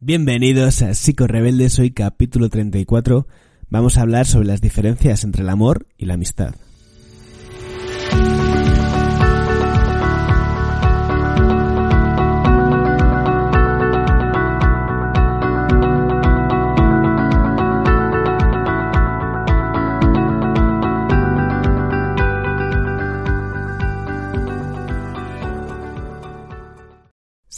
Bienvenidos 0.00 0.82
a 0.82 0.92
Psico 0.92 1.26
Rebeldes, 1.26 1.78
hoy 1.78 1.90
capítulo 1.90 2.50
34. 2.50 3.26
Vamos 3.70 3.96
a 3.96 4.02
hablar 4.02 4.26
sobre 4.26 4.46
las 4.46 4.60
diferencias 4.60 5.24
entre 5.24 5.42
el 5.42 5.48
amor 5.48 5.86
y 5.96 6.04
la 6.04 6.14
amistad. 6.14 6.54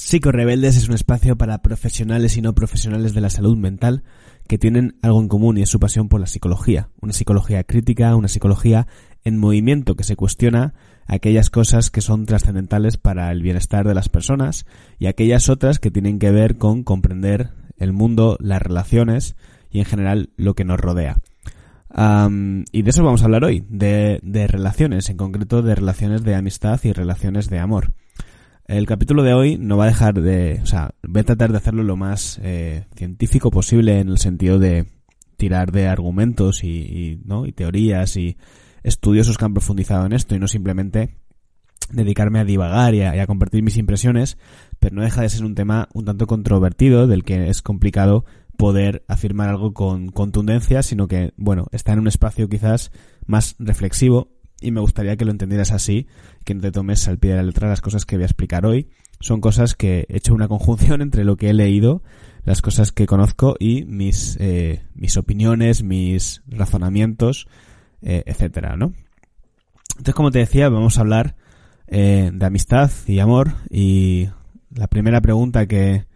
Psico-Rebeldes 0.08 0.78
es 0.78 0.88
un 0.88 0.94
espacio 0.94 1.36
para 1.36 1.60
profesionales 1.60 2.38
y 2.38 2.40
no 2.40 2.54
profesionales 2.54 3.12
de 3.12 3.20
la 3.20 3.28
salud 3.28 3.58
mental 3.58 4.04
que 4.46 4.56
tienen 4.56 4.96
algo 5.02 5.20
en 5.20 5.28
común 5.28 5.58
y 5.58 5.60
es 5.60 5.68
su 5.68 5.78
pasión 5.78 6.08
por 6.08 6.18
la 6.18 6.26
psicología. 6.26 6.88
Una 7.02 7.12
psicología 7.12 7.62
crítica, 7.64 8.16
una 8.16 8.28
psicología 8.28 8.86
en 9.22 9.36
movimiento 9.36 9.96
que 9.96 10.04
se 10.04 10.16
cuestiona 10.16 10.72
aquellas 11.06 11.50
cosas 11.50 11.90
que 11.90 12.00
son 12.00 12.24
trascendentales 12.24 12.96
para 12.96 13.30
el 13.30 13.42
bienestar 13.42 13.86
de 13.86 13.94
las 13.94 14.08
personas 14.08 14.64
y 14.98 15.08
aquellas 15.08 15.50
otras 15.50 15.78
que 15.78 15.90
tienen 15.90 16.18
que 16.18 16.30
ver 16.30 16.56
con 16.56 16.84
comprender 16.84 17.50
el 17.76 17.92
mundo, 17.92 18.38
las 18.40 18.62
relaciones 18.62 19.36
y 19.70 19.80
en 19.80 19.84
general 19.84 20.30
lo 20.38 20.54
que 20.54 20.64
nos 20.64 20.80
rodea. 20.80 21.18
y 21.92 22.82
de 22.82 22.90
eso 22.90 23.04
vamos 23.04 23.20
a 23.20 23.26
hablar 23.26 23.44
hoy, 23.44 23.62
de 23.68 24.46
relaciones, 24.48 25.10
en 25.10 25.18
concreto 25.18 25.60
de 25.60 25.74
relaciones 25.74 26.24
de 26.24 26.34
amistad 26.34 26.80
y 26.82 26.94
relaciones 26.94 27.50
de 27.50 27.58
amor. 27.58 27.92
El 28.68 28.84
capítulo 28.84 29.22
de 29.22 29.32
hoy 29.32 29.56
no 29.56 29.78
va 29.78 29.84
a 29.84 29.88
dejar 29.88 30.20
de, 30.20 30.60
o 30.62 30.66
sea, 30.66 30.90
voy 31.02 31.20
a 31.20 31.24
tratar 31.24 31.52
de 31.52 31.56
hacerlo 31.56 31.82
lo 31.82 31.96
más 31.96 32.38
eh, 32.42 32.84
científico 32.94 33.50
posible 33.50 33.98
en 33.98 34.10
el 34.10 34.18
sentido 34.18 34.58
de 34.58 34.84
tirar 35.38 35.72
de 35.72 35.88
argumentos 35.88 36.62
y, 36.62 37.18
¿no? 37.24 37.46
y 37.46 37.52
teorías 37.52 38.18
y 38.18 38.36
estudiosos 38.82 39.38
que 39.38 39.44
han 39.46 39.54
profundizado 39.54 40.04
en 40.04 40.12
esto 40.12 40.34
y 40.34 40.38
no 40.38 40.48
simplemente 40.48 41.16
dedicarme 41.90 42.40
a 42.40 42.44
divagar 42.44 42.94
y 42.94 43.00
a, 43.00 43.26
compartir 43.26 43.62
mis 43.62 43.78
impresiones, 43.78 44.36
pero 44.78 44.96
no 44.96 45.02
deja 45.02 45.22
de 45.22 45.30
ser 45.30 45.46
un 45.46 45.54
tema 45.54 45.88
un 45.94 46.04
tanto 46.04 46.26
controvertido 46.26 47.06
del 47.06 47.24
que 47.24 47.48
es 47.48 47.62
complicado 47.62 48.26
poder 48.58 49.02
afirmar 49.08 49.48
algo 49.48 49.72
con 49.72 50.08
contundencia, 50.10 50.82
sino 50.82 51.08
que, 51.08 51.32
bueno, 51.38 51.68
está 51.72 51.94
en 51.94 52.00
un 52.00 52.08
espacio 52.08 52.50
quizás 52.50 52.92
más 53.24 53.56
reflexivo 53.58 54.37
y 54.60 54.70
me 54.70 54.80
gustaría 54.80 55.16
que 55.16 55.24
lo 55.24 55.30
entendieras 55.30 55.72
así, 55.72 56.06
que 56.44 56.54
no 56.54 56.60
te 56.60 56.72
tomes 56.72 57.06
al 57.08 57.18
pie 57.18 57.30
de 57.30 57.36
la 57.36 57.42
letra 57.42 57.68
las 57.68 57.80
cosas 57.80 58.04
que 58.04 58.16
voy 58.16 58.24
a 58.24 58.26
explicar 58.26 58.66
hoy. 58.66 58.88
Son 59.20 59.40
cosas 59.40 59.74
que 59.74 60.06
he 60.08 60.16
hecho 60.16 60.34
una 60.34 60.48
conjunción 60.48 61.02
entre 61.02 61.24
lo 61.24 61.36
que 61.36 61.50
he 61.50 61.54
leído, 61.54 62.02
las 62.44 62.62
cosas 62.62 62.92
que 62.92 63.06
conozco 63.06 63.56
y 63.58 63.84
mis, 63.84 64.36
eh, 64.40 64.82
mis 64.94 65.16
opiniones, 65.16 65.82
mis 65.82 66.42
razonamientos, 66.46 67.46
eh, 68.02 68.22
etcétera, 68.26 68.76
¿no? 68.76 68.94
Entonces, 69.90 70.14
como 70.14 70.30
te 70.30 70.38
decía, 70.38 70.68
vamos 70.68 70.98
a 70.98 71.00
hablar 71.00 71.36
eh, 71.88 72.30
de 72.32 72.46
amistad 72.46 72.90
y 73.06 73.18
amor 73.18 73.54
y 73.70 74.28
la 74.74 74.86
primera 74.86 75.20
pregunta 75.20 75.66
que, 75.66 76.06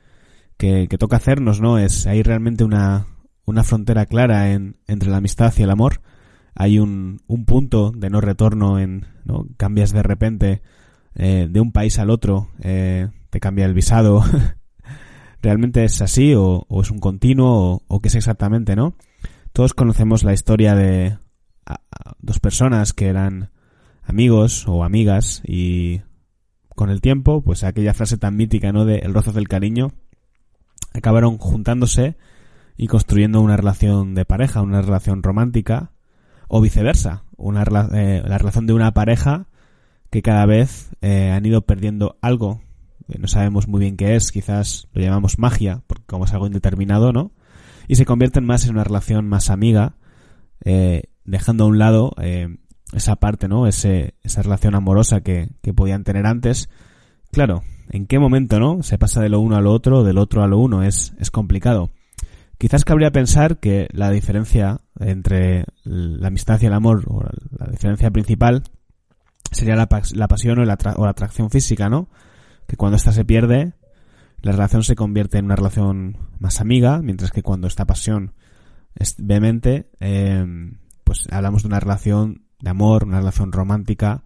que, 0.56 0.87
que, 0.89 0.99
toca 0.99 1.17
hacernos, 1.17 1.61
¿no? 1.61 1.79
Es, 1.79 2.06
¿hay 2.06 2.23
realmente 2.23 2.62
una, 2.62 3.09
una 3.45 3.65
frontera 3.65 4.06
clara 4.06 4.53
en, 4.53 4.77
entre 4.87 5.11
la 5.11 5.17
amistad 5.17 5.53
y 5.56 5.62
el 5.62 5.71
amor? 5.71 6.01
Hay 6.55 6.78
un, 6.78 7.20
un 7.27 7.45
punto 7.45 7.92
de 7.92 8.11
no 8.11 8.20
retorno 8.20 8.78
en, 8.78 9.06
¿no? 9.25 9.47
Cambias 9.56 9.92
de 9.92 10.03
repente 10.03 10.62
eh, 11.14 11.48
de 11.50 11.61
un 11.61 11.72
país 11.72 11.98
al 11.98 12.11
otro, 12.11 12.50
eh, 12.61 13.09
te 13.31 13.41
cambia 13.41 13.67
el 13.67 13.75
visado. 13.75 14.22
¿Realmente 15.42 15.84
es 15.84 16.00
así 16.03 16.34
o, 16.34 16.67
o 16.69 16.83
es 16.83 16.91
un 16.91 16.98
continuo 16.98 17.83
o, 17.89 18.00
qué 18.00 18.09
es 18.09 18.14
exactamente, 18.14 18.77
no? 18.77 18.94
Todos 19.53 19.75
conocemos 19.75 20.22
la 20.22 20.33
historia 20.33 20.75
de 20.75 21.19
dos 22.20 22.39
personas 22.39 22.92
que 22.92 23.06
eran 23.09 23.50
amigos 24.03 24.66
o 24.69 24.84
amigas 24.84 25.43
y 25.44 26.03
con 26.69 26.91
el 26.91 27.00
tiempo, 27.00 27.43
pues 27.43 27.65
aquella 27.65 27.94
frase 27.94 28.19
tan 28.19 28.37
mítica, 28.37 28.72
¿no? 28.72 28.84
De 28.84 28.98
el 28.98 29.15
rozo 29.15 29.32
del 29.32 29.48
cariño, 29.48 29.93
acabaron 30.93 31.38
juntándose 31.38 32.16
y 32.77 32.87
construyendo 32.87 33.41
una 33.41 33.56
relación 33.56 34.15
de 34.15 34.25
pareja, 34.25 34.62
una 34.62 34.81
relación 34.81 35.22
romántica 35.22 35.93
o 36.55 36.61
viceversa, 36.61 37.25
una, 37.39 37.63
eh, 37.95 38.23
la 38.27 38.37
relación 38.37 38.67
de 38.67 38.75
una 38.75 38.93
pareja 38.93 39.47
que 40.11 40.21
cada 40.21 40.45
vez 40.45 40.91
eh, 41.01 41.31
han 41.31 41.47
ido 41.47 41.63
perdiendo 41.63 42.19
algo, 42.21 42.61
que 43.11 43.19
no 43.19 43.27
sabemos 43.27 43.69
muy 43.69 43.81
bien 43.81 43.97
qué 43.97 44.17
es, 44.17 44.33
quizás 44.33 44.87
lo 44.93 45.01
llamamos 45.01 45.39
magia, 45.39 45.83
porque 45.87 46.05
como 46.05 46.27
es 46.27 46.33
algo 46.35 46.47
indeterminado, 46.47 47.11
¿no? 47.11 47.33
Y 47.89 47.95
se 47.95 48.05
convierten 48.05 48.45
más 48.45 48.67
en 48.67 48.73
una 48.73 48.85
relación 48.85 49.27
más 49.31 49.49
amiga, 49.49 49.95
eh, 50.63 51.05
dejando 51.25 51.65
a 51.65 51.69
un 51.69 51.79
lado 51.79 52.13
esa 52.93 53.17
parte, 53.17 53.49
¿no? 53.49 53.67
Ese, 53.67 54.13
esa 54.23 54.43
relación 54.43 54.75
amorosa 54.75 55.23
que, 55.23 55.49
que 55.63 55.73
podían 55.73 56.05
tener 56.05 56.27
antes. 56.27 56.69
Claro, 57.31 57.63
¿en 57.89 58.05
qué 58.05 58.19
momento, 58.19 58.61
no? 58.61 58.83
Se 58.83 58.99
pasa 58.99 59.23
de 59.23 59.31
lo 59.31 59.41
uno 59.41 59.57
a 59.57 59.63
lo 59.63 59.73
otro, 59.73 60.05
del 60.05 60.19
otro 60.19 60.43
a 60.43 60.49
lo 60.49 60.59
uno, 60.59 60.83
es, 60.83 61.15
es 61.19 61.31
complicado. 61.31 61.89
Quizás 62.62 62.84
cabría 62.84 63.11
pensar 63.11 63.59
que 63.59 63.89
la 63.91 64.12
diferencia 64.12 64.83
entre 65.00 65.65
la 65.83 66.28
amistad 66.28 66.61
y 66.62 66.67
el 66.67 66.73
amor, 66.73 67.03
o 67.09 67.25
la 67.59 67.67
diferencia 67.67 68.09
principal, 68.12 68.62
sería 69.50 69.75
la, 69.75 69.89
pasión 69.89 70.61
o 70.61 70.65
la, 70.65 70.78
atracción 71.09 71.51
física, 71.51 71.89
¿no? 71.89 72.09
Que 72.69 72.77
cuando 72.77 72.99
ésta 72.99 73.11
se 73.11 73.25
pierde, 73.25 73.72
la 74.43 74.53
relación 74.53 74.84
se 74.84 74.95
convierte 74.95 75.39
en 75.39 75.47
una 75.47 75.56
relación 75.56 76.19
más 76.39 76.61
amiga, 76.61 77.03
mientras 77.03 77.33
que 77.33 77.43
cuando 77.43 77.67
esta 77.67 77.84
pasión 77.84 78.33
es 78.95 79.17
vehemente, 79.19 79.91
em, 79.99 80.78
pues 81.03 81.27
hablamos 81.33 81.65
de 81.65 81.67
una 81.67 81.81
relación 81.81 82.45
de 82.61 82.71
amor, 82.71 83.03
una 83.03 83.19
relación 83.19 83.51
romántica, 83.51 84.22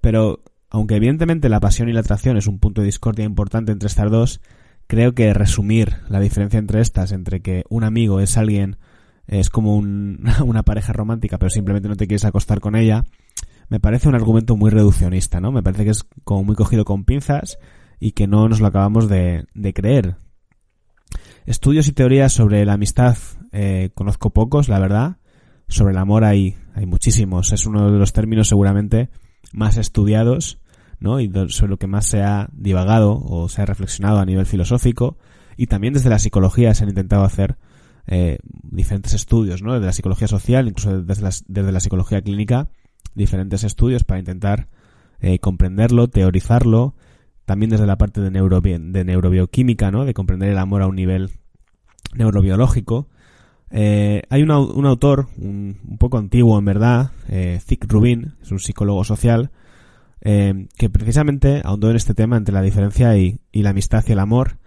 pero 0.00 0.42
aunque 0.68 0.96
evidentemente 0.96 1.48
la 1.48 1.60
pasión 1.60 1.88
y 1.88 1.92
la 1.92 2.00
atracción 2.00 2.36
es 2.36 2.48
un 2.48 2.58
punto 2.58 2.80
de 2.80 2.86
discordia 2.86 3.24
importante 3.24 3.70
entre 3.70 3.86
estas 3.86 4.10
dos, 4.10 4.40
creo 4.88 5.14
que 5.14 5.32
resumir 5.32 5.98
la 6.08 6.18
diferencia 6.18 6.58
entre 6.58 6.80
estas, 6.80 7.12
entre 7.12 7.40
que 7.40 7.64
un 7.68 7.84
amigo 7.84 8.18
es 8.18 8.36
alguien, 8.36 8.78
es 9.28 9.50
como 9.50 9.76
una 10.44 10.62
pareja 10.64 10.92
romántica, 10.92 11.38
pero 11.38 11.50
simplemente 11.50 11.88
no 11.88 11.94
te 11.94 12.08
quieres 12.08 12.24
acostar 12.24 12.58
con 12.58 12.74
ella, 12.74 13.04
me 13.68 13.80
parece 13.80 14.08
un 14.08 14.14
argumento 14.14 14.56
muy 14.56 14.70
reduccionista, 14.70 15.40
¿no? 15.40 15.52
Me 15.52 15.62
parece 15.62 15.84
que 15.84 15.90
es 15.90 16.04
como 16.24 16.42
muy 16.42 16.56
cogido 16.56 16.84
con 16.86 17.04
pinzas 17.04 17.58
y 18.00 18.12
que 18.12 18.26
no 18.26 18.48
nos 18.48 18.60
lo 18.60 18.66
acabamos 18.66 19.08
de, 19.08 19.46
creer. 19.74 20.16
Estudios 21.44 21.86
y 21.88 21.92
teorías 21.92 22.32
sobre 22.32 22.64
la 22.64 22.74
amistad 22.74 23.16
eh, 23.52 23.90
conozco 23.94 24.30
pocos, 24.30 24.68
la 24.68 24.78
verdad. 24.78 25.16
Sobre 25.68 25.92
el 25.92 25.98
amor 25.98 26.24
hay, 26.24 26.56
hay 26.74 26.86
muchísimos. 26.86 27.52
Es 27.52 27.66
uno 27.66 27.90
de 27.92 27.98
los 27.98 28.14
términos 28.14 28.48
seguramente 28.48 29.10
más 29.52 29.76
estudiados 29.76 30.58
¿no? 31.00 31.20
Y 31.20 31.30
sobre 31.48 31.70
lo 31.70 31.76
que 31.78 31.86
más 31.86 32.06
se 32.06 32.22
ha 32.22 32.48
divagado 32.52 33.18
o 33.18 33.48
se 33.48 33.62
ha 33.62 33.66
reflexionado 33.66 34.18
a 34.18 34.26
nivel 34.26 34.46
filosófico 34.46 35.16
y 35.56 35.66
también 35.66 35.94
desde 35.94 36.10
la 36.10 36.18
psicología 36.18 36.74
se 36.74 36.84
han 36.84 36.90
intentado 36.90 37.24
hacer 37.24 37.56
eh, 38.06 38.38
diferentes 38.62 39.12
estudios, 39.14 39.62
¿no? 39.62 39.74
Desde 39.74 39.86
la 39.86 39.92
psicología 39.92 40.28
social, 40.28 40.68
incluso 40.68 41.02
desde 41.02 41.22
la, 41.22 41.30
desde 41.46 41.72
la 41.72 41.80
psicología 41.80 42.22
clínica, 42.22 42.68
diferentes 43.14 43.64
estudios 43.64 44.04
para 44.04 44.20
intentar 44.20 44.68
eh, 45.20 45.38
comprenderlo, 45.38 46.08
teorizarlo, 46.08 46.94
también 47.44 47.70
desde 47.70 47.86
la 47.86 47.98
parte 47.98 48.20
de, 48.20 48.30
de 48.30 49.04
neurobioquímica, 49.04 49.90
¿no? 49.90 50.04
De 50.04 50.14
comprender 50.14 50.50
el 50.50 50.58
amor 50.58 50.82
a 50.82 50.86
un 50.86 50.96
nivel 50.96 51.30
neurobiológico. 52.14 53.08
Eh, 53.70 54.22
hay 54.30 54.42
un 54.42 54.50
autor, 54.50 55.28
un, 55.36 55.78
un, 55.86 55.98
poco 55.98 56.18
antiguo 56.18 56.58
en 56.58 56.64
verdad, 56.64 57.10
eh, 57.28 57.60
Rubin, 57.86 58.34
es 58.40 58.50
un 58.50 58.58
psicólogo 58.58 59.04
social, 59.04 59.50
eh, 60.20 60.66
que 60.76 60.90
precisamente 60.90 61.62
ahondó 61.64 61.90
en 61.90 61.96
este 61.96 62.14
tema 62.14 62.36
entre 62.36 62.54
la 62.54 62.62
diferencia 62.62 63.16
y, 63.16 63.40
la 63.52 63.70
amistad 63.70 64.04
y 64.06 64.12
el 64.12 64.18
amor. 64.18 64.58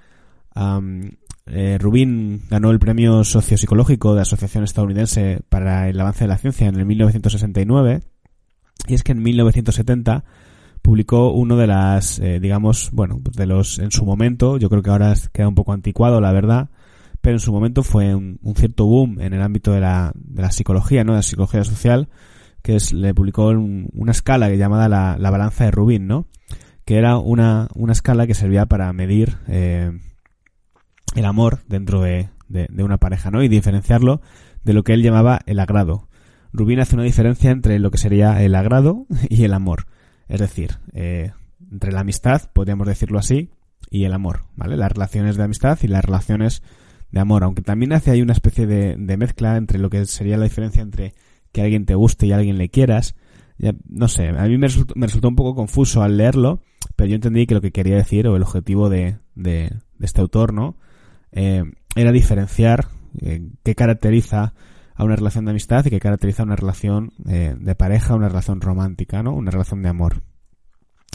Eh, 1.48 1.78
Rubin 1.80 2.44
ganó 2.50 2.72
el 2.72 2.80
premio 2.80 3.24
sociopsicológico 3.24 4.12
de 4.12 4.18
la 4.18 4.22
Asociación 4.22 4.64
Estadounidense 4.64 5.42
para 5.50 5.90
el 5.90 6.00
Avance 6.00 6.24
de 6.24 6.28
la 6.28 6.38
Ciencia 6.38 6.68
en 6.68 6.76
el 6.76 6.86
1969 6.86 8.02
y 8.88 8.94
es 8.94 9.04
que 9.04 9.12
en 9.12 9.22
1970 9.22 10.24
publicó 10.82 11.32
uno 11.32 11.58
de 11.58 11.68
las, 11.68 12.20
eh, 12.20 12.40
digamos, 12.40 12.90
bueno, 12.92 13.20
pues 13.24 13.36
de 13.36 13.46
los, 13.46 13.80
en 13.80 13.92
su 13.92 14.06
momento, 14.06 14.58
yo 14.58 14.70
creo 14.70 14.82
que 14.82 14.90
ahora 14.90 15.14
queda 15.32 15.48
un 15.48 15.56
poco 15.56 15.74
anticuado, 15.74 16.22
la 16.22 16.32
verdad, 16.32 16.70
pero 17.22 17.36
en 17.36 17.40
su 17.40 17.52
momento 17.52 17.84
fue 17.84 18.16
un, 18.16 18.40
cierto 18.56 18.86
boom 18.86 19.20
en 19.22 19.34
el 19.34 19.42
ámbito 19.42 19.72
de 19.72 19.82
la, 19.82 20.12
de 20.16 20.42
la 20.42 20.52
psicología, 20.52 21.04
¿no? 21.04 21.14
De 21.14 21.20
la 21.20 21.24
psicología 21.24 21.64
social, 21.64 22.10
que 22.62 22.76
es, 22.76 22.94
le 22.94 23.14
publicó 23.14 23.48
una 23.48 24.12
escala 24.12 24.50
llamada 24.50 24.88
la, 24.88 25.18
la, 25.18 25.30
balanza 25.30 25.66
de 25.66 25.72
Rubin, 25.72 26.08
¿no? 26.08 26.28
Que 26.86 26.98
era 26.98 27.18
una, 27.18 27.70
una 27.76 27.94
escala 27.94 28.28
que 28.28 28.34
servía 28.34 28.66
para 28.66 28.92
medir 28.94 29.38
eh, 29.48 29.92
el 31.16 31.26
amor 31.26 31.60
dentro 31.68 32.02
de, 32.02 32.30
de, 32.48 32.84
una 32.84 32.98
pareja, 32.98 33.32
¿no? 33.32 33.44
Y 33.44 33.48
diferenciarlo 33.48 34.22
de 34.64 34.74
lo 34.74 34.84
que 34.84 34.94
él 34.94 35.02
llamaba 35.02 35.40
el 35.46 35.60
agrado. 35.60 36.08
Rubin 36.54 36.80
hace 36.80 36.96
una 36.96 37.04
diferencia 37.04 37.52
entre 37.52 37.80
lo 37.80 37.92
que 37.92 37.98
sería 37.98 38.42
el 38.44 38.56
agrado 38.56 39.06
y 39.30 39.44
el 39.44 39.54
amor. 39.54 39.88
Es 40.28 40.40
decir, 40.40 40.78
eh, 40.94 41.32
entre 41.72 41.92
la 41.92 42.02
amistad, 42.02 42.50
podríamos 42.54 42.88
decirlo 42.88 43.20
así, 43.20 43.52
y 43.90 44.06
el 44.06 44.14
amor, 44.14 44.44
¿vale? 44.56 44.78
Las 44.78 44.92
relaciones 44.92 45.38
de 45.38 45.44
amistad 45.44 45.80
y 45.82 45.88
las 45.88 46.06
relaciones 46.06 46.62
de 47.12 47.20
amor, 47.20 47.44
aunque 47.44 47.62
también 47.62 47.94
hace 47.94 48.12
ahí 48.12 48.22
una 48.22 48.34
especie 48.34 48.68
de, 48.68 48.96
de 48.98 49.18
mezcla 49.18 49.58
entre 49.58 49.80
lo 49.80 49.90
que 49.90 50.06
sería 50.06 50.38
la 50.38 50.46
diferencia 50.46 50.82
entre 50.82 51.14
que 51.52 51.62
alguien 51.62 51.86
te 51.86 51.96
guste 51.96 52.28
y 52.28 52.32
alguien 52.32 52.58
le 52.58 52.70
quieras. 52.70 53.16
Ya, 53.58 53.74
no 53.88 54.08
sé, 54.08 54.30
a 54.30 54.48
mí 54.48 54.58
me 54.58 54.68
resultó, 54.68 54.94
me 54.96 55.08
resultó 55.08 55.28
un 55.28 55.36
poco 55.36 55.56
confuso 55.56 56.02
al 56.02 56.18
leerlo, 56.18 56.62
pero 56.96 57.10
yo 57.10 57.16
entendí 57.16 57.46
que 57.46 57.54
lo 57.54 57.62
que 57.62 57.72
quería 57.72 57.96
decir, 57.96 58.28
o 58.28 58.36
el 58.36 58.42
objetivo 58.42 58.90
de, 58.90 59.18
de, 59.36 59.72
de 59.98 60.06
este 60.06 60.22
autor, 60.22 60.54
¿no? 60.54 60.78
Eh, 61.32 61.64
era 61.96 62.12
diferenciar 62.12 62.88
eh, 63.20 63.50
qué 63.64 63.76
caracteriza 63.76 64.54
a 64.96 65.04
una 65.04 65.16
relación 65.16 65.46
de 65.46 65.52
amistad 65.52 65.86
y 65.86 65.90
qué 65.90 66.00
caracteriza 66.00 66.44
a 66.44 66.46
una 66.46 66.56
relación 66.56 67.12
eh, 67.28 67.56
de 67.58 67.76
pareja, 67.76 68.16
una 68.16 68.30
relación 68.30 68.62
romántica, 68.62 69.24
¿no? 69.24 69.34
Una 69.34 69.52
relación 69.52 69.82
de 69.82 69.90
amor. 69.90 70.22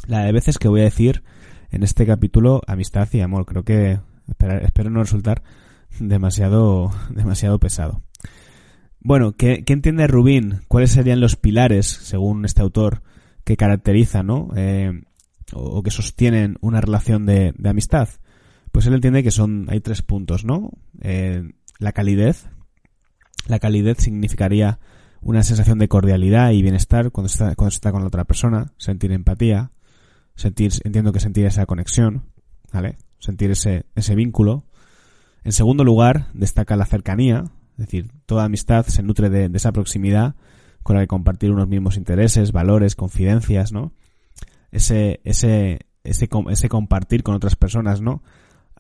La 0.07 0.25
de 0.25 0.33
veces 0.33 0.59
que 0.59 0.69
voy 0.69 0.81
a 0.81 0.85
decir 0.85 1.23
en 1.71 1.83
este 1.83 2.07
capítulo 2.07 2.63
amistad 2.67 3.09
y 3.13 3.21
amor, 3.21 3.45
creo 3.45 3.65
que 3.65 4.01
espero, 4.29 4.59
espero 4.61 4.91
no 4.91 5.01
resultar 5.01 5.43
demasiado, 5.99 6.91
demasiado 7.11 7.59
pesado. 7.59 8.03
Bueno, 9.07 9.37
¿qué, 9.37 9.63
¿qué, 9.63 9.73
entiende 9.73 10.09
Rubín? 10.09 10.63
¿Cuáles 10.67 10.91
serían 10.91 11.21
los 11.21 11.37
pilares, 11.37 11.87
según 11.87 12.45
este 12.45 12.61
autor, 12.61 13.03
que 13.45 13.57
caracterizan, 13.57 14.27
¿no? 14.27 14.49
Eh, 14.57 15.05
o, 15.53 15.81
que 15.85 15.93
sostienen 15.93 16.57
una 16.61 16.81
relación 16.81 17.25
de, 17.25 17.55
amistad? 17.65 18.09
Pues 18.73 18.85
él 18.87 18.95
entiende 18.95 19.23
que 19.23 19.31
son, 19.31 19.69
hay 19.71 19.79
tres 19.79 20.03
puntos, 20.03 20.45
¿no? 20.45 20.73
Eh, 21.03 21.53
la 21.79 21.93
calidez. 21.93 22.49
La 23.47 23.61
calidez 23.61 23.99
significaría 23.99 24.81
una 25.21 25.45
sensación 25.45 25.79
de 25.79 25.87
cordialidad 25.87 26.51
y 26.51 26.63
bienestar 26.63 27.13
cuando 27.13 27.29
está, 27.29 27.55
cuando 27.55 27.71
se 27.71 27.77
está 27.77 27.93
con 27.93 28.01
la 28.01 28.09
otra 28.09 28.25
persona, 28.25 28.73
sentir 28.77 29.13
empatía, 29.13 29.71
sentir, 30.35 30.73
entiendo 30.83 31.13
que 31.13 31.21
sentir 31.21 31.47
esa 31.47 31.65
conexión, 31.67 32.25
¿vale? 32.73 32.99
Sentir 33.21 33.53
ese, 33.53 33.87
ese 33.95 34.17
vínculo. 34.17 34.65
En 35.45 35.53
segundo 35.53 35.85
lugar, 35.85 36.27
destaca 36.35 36.75
la 36.75 36.87
cercanía, 36.87 37.45
es 37.79 37.87
decir, 37.87 38.11
toda 38.25 38.45
amistad 38.45 38.87
se 38.87 39.03
nutre 39.03 39.29
de, 39.29 39.51
esa 39.55 39.73
proximidad 39.73 40.35
con 40.83 40.97
la 40.97 41.01
de 41.01 41.07
compartir 41.07 41.51
unos 41.51 41.69
mismos 41.69 41.97
intereses, 41.97 42.53
valores, 42.53 42.97
confidencias, 42.97 43.73
¿no? 43.73 43.93
Ese, 44.71 45.21
ese, 45.25 45.81
ese, 46.05 46.29
ese 46.49 46.69
compartir 46.69 47.23
con 47.23 47.35
otras 47.35 47.57
personas, 47.57 48.01
¿no? 48.01 48.23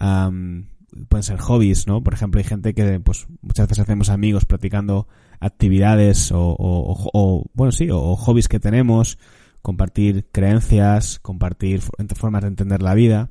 Um, 0.00 0.66
pueden 1.08 1.24
ser 1.24 1.38
hobbies, 1.38 1.86
¿no? 1.86 2.02
Por 2.02 2.14
ejemplo, 2.14 2.38
hay 2.38 2.44
gente 2.44 2.74
que, 2.74 3.00
pues, 3.00 3.26
muchas 3.42 3.68
veces 3.68 3.82
hacemos 3.82 4.08
amigos 4.08 4.46
practicando 4.46 5.08
actividades 5.40 6.32
o, 6.32 6.56
o, 6.58 7.10
o 7.12 7.44
bueno, 7.52 7.72
sí, 7.72 7.90
o, 7.90 7.98
o, 7.98 8.16
hobbies 8.16 8.48
que 8.48 8.60
tenemos, 8.60 9.18
compartir 9.60 10.26
creencias, 10.32 11.18
compartir 11.18 11.82
formas 12.14 12.42
de 12.42 12.48
entender 12.48 12.82
la 12.82 12.94
vida 12.94 13.30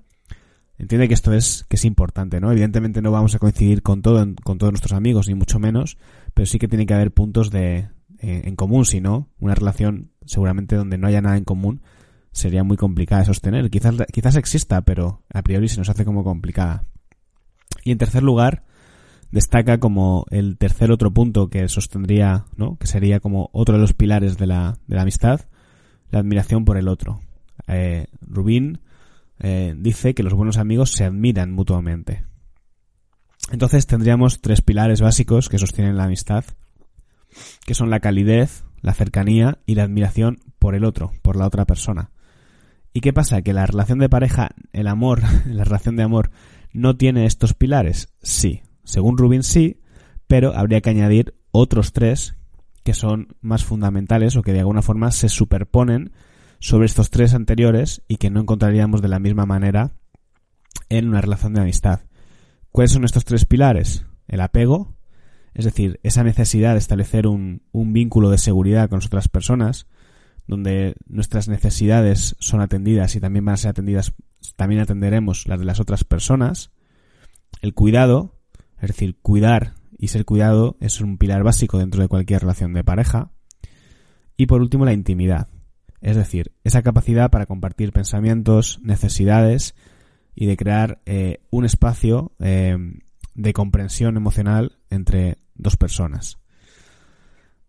entiende 0.78 1.08
que 1.08 1.14
esto 1.14 1.34
es 1.34 1.66
que 1.70 1.76
es 1.76 1.86
importante, 1.86 2.40
¿no? 2.40 2.52
Evidentemente 2.52 3.02
no 3.02 3.12
vamos 3.12 3.36
a 3.36 3.40
coincidir 3.40 3.82
con 3.82 4.02
todo 4.02 4.26
con 4.44 4.58
todos 4.58 4.74
nuestros 4.74 4.94
amigos 4.94 5.28
ni 5.28 5.36
mucho 5.36 5.60
menos, 5.60 5.98
pero 6.34 6.46
sí 6.46 6.60
que 6.60 6.68
tiene 6.68 6.86
que 6.86 6.94
haber 6.94 7.12
puntos 7.12 7.52
de 7.52 7.90
en 8.20 8.56
común, 8.56 8.86
si 8.86 9.02
no, 9.02 9.30
una 9.40 9.54
relación 9.54 10.12
seguramente 10.26 10.76
donde 10.76 10.98
no 10.98 11.08
haya 11.08 11.22
nada 11.22 11.38
en 11.38 11.44
común 11.44 11.82
sería 12.32 12.64
muy 12.64 12.76
complicada 12.76 13.22
de 13.22 13.28
sostener. 13.28 13.70
Quizás 13.70 13.96
quizás 14.12 14.36
exista, 14.36 14.82
pero 14.82 15.24
a 15.34 15.42
priori 15.42 15.70
se 15.70 15.78
nos 15.78 15.90
hace 15.90 16.04
como 16.04 16.24
complicada. 16.24 16.84
Y 17.84 17.92
en 17.92 17.98
tercer 17.98 18.24
lugar, 18.24 18.64
destaca 19.32 19.80
como 19.80 20.26
el 20.32 20.58
tercer 20.58 20.92
otro 20.92 21.14
punto 21.14 21.50
que 21.50 21.70
sostendría, 21.70 22.46
¿no? 22.58 22.78
Que 22.78 22.88
sería 22.88 23.20
como 23.20 23.50
otro 23.54 23.76
de 23.76 23.82
los 23.82 23.94
pilares 23.94 24.38
de 24.38 24.48
la, 24.48 24.78
de 24.88 24.96
la 24.96 25.04
amistad, 25.04 25.42
la 26.10 26.20
admiración 26.20 26.66
por 26.66 26.78
el 26.78 26.90
otro. 26.90 27.22
Eh, 27.68 28.08
Rubín 28.22 28.80
eh, 29.40 29.74
dice 29.78 30.14
que 30.14 30.24
los 30.24 30.34
buenos 30.34 30.58
amigos 30.58 30.92
se 30.92 31.04
admiran 31.04 31.52
mutuamente. 31.52 32.26
Entonces 33.52 33.86
tendríamos 33.86 34.42
tres 34.42 34.62
pilares 34.62 35.02
básicos 35.02 35.50
que 35.50 35.60
sostienen 35.60 35.98
la 35.98 36.06
amistad, 36.06 36.46
que 37.66 37.76
son 37.76 37.90
la 37.90 38.00
calidez, 38.00 38.64
la 38.82 38.94
cercanía 38.94 39.60
y 39.66 39.76
la 39.76 39.84
admiración 39.84 40.40
por 40.60 40.76
el 40.76 40.84
otro, 40.84 41.12
por 41.22 41.36
la 41.36 41.46
otra 41.46 41.66
persona. 41.66 42.12
¿Y 42.94 43.02
qué 43.02 43.14
pasa? 43.14 43.42
Que 43.42 43.54
la 43.54 43.66
relación 43.66 44.00
de 44.00 44.10
pareja, 44.10 44.52
el 44.72 44.88
amor, 44.88 45.22
la 45.46 45.64
relación 45.64 45.96
de 45.96 46.04
amor, 46.04 46.32
no 46.72 46.96
tiene 46.96 47.26
estos 47.26 47.54
pilares. 47.54 48.10
Sí, 48.22 48.62
según 48.84 49.18
Rubin 49.18 49.44
sí, 49.44 49.82
pero 50.28 50.56
habría 50.56 50.82
que 50.82 50.90
añadir 50.90 51.36
otros 51.52 51.94
tres 51.94 52.36
que 52.84 52.94
son 52.94 53.36
más 53.42 53.64
fundamentales 53.64 54.36
o 54.36 54.44
que 54.44 54.54
de 54.54 54.60
alguna 54.60 54.82
forma 54.82 55.12
se 55.12 55.28
superponen 55.28 56.12
sobre 56.60 56.86
estos 56.86 57.10
tres 57.10 57.34
anteriores 57.34 58.02
y 58.08 58.18
que 58.18 58.30
no 58.30 58.40
encontraríamos 58.40 59.02
de 59.02 59.08
la 59.08 59.20
misma 59.20 59.46
manera 59.46 59.94
en 60.90 61.08
una 61.08 61.22
relación 61.22 61.54
de 61.54 61.62
amistad. 61.62 62.02
¿Cuáles 62.72 62.92
son 62.92 63.06
estos 63.06 63.26
tres 63.26 63.46
pilares? 63.46 64.06
El 64.28 64.42
apego, 64.42 64.96
es 65.54 65.66
decir, 65.66 66.00
esa 66.04 66.24
necesidad 66.24 66.74
de 66.74 66.80
establecer 66.80 67.28
un, 67.28 67.62
vínculo 67.72 68.30
de 68.30 68.38
seguridad 68.38 68.90
con 68.90 69.00
otras 69.04 69.30
personas, 69.30 69.88
donde 70.48 70.96
nuestras 71.08 71.48
necesidades 71.48 72.36
son 72.40 72.62
atendidas 72.62 73.16
y 73.16 73.20
también 73.20 73.46
van 73.46 73.54
a 73.54 73.58
ser 73.58 73.70
atendidas, 73.70 74.14
también 74.58 74.82
atenderemos 74.82 75.48
las 75.48 75.60
de 75.60 75.66
las 75.66 75.80
otras 75.80 76.04
personas. 76.04 76.72
El 77.62 77.74
cuidado, 77.74 78.36
es 78.82 78.90
decir, 78.90 79.18
cuidar 79.22 79.76
y 79.98 80.10
ser 80.10 80.26
cuidado 80.26 80.76
es 80.82 81.00
un 81.00 81.18
pilar 81.18 81.44
básico 81.44 81.80
dentro 81.80 82.02
de 82.02 82.10
cualquier 82.10 82.42
relación 82.42 82.74
de 82.74 82.84
pareja. 82.84 83.32
Y 84.36 84.48
por 84.48 84.62
último, 84.62 84.84
la 84.84 84.92
intimidad, 84.92 85.48
es 86.06 86.16
decir, 86.16 86.52
esa 86.64 86.84
capacidad 86.84 87.32
para 87.32 87.48
compartir 87.48 87.92
pensamientos, 87.92 88.80
necesidades 88.84 89.74
y 90.36 90.46
de 90.46 90.56
crear 90.56 91.02
eh, 91.08 91.40
un 91.50 91.66
espacio 91.66 92.32
eh, 92.38 92.78
de 93.34 93.54
comprensión 93.54 94.16
emocional 94.16 94.78
entre 94.92 95.40
dos 95.56 95.78
personas. 95.78 96.38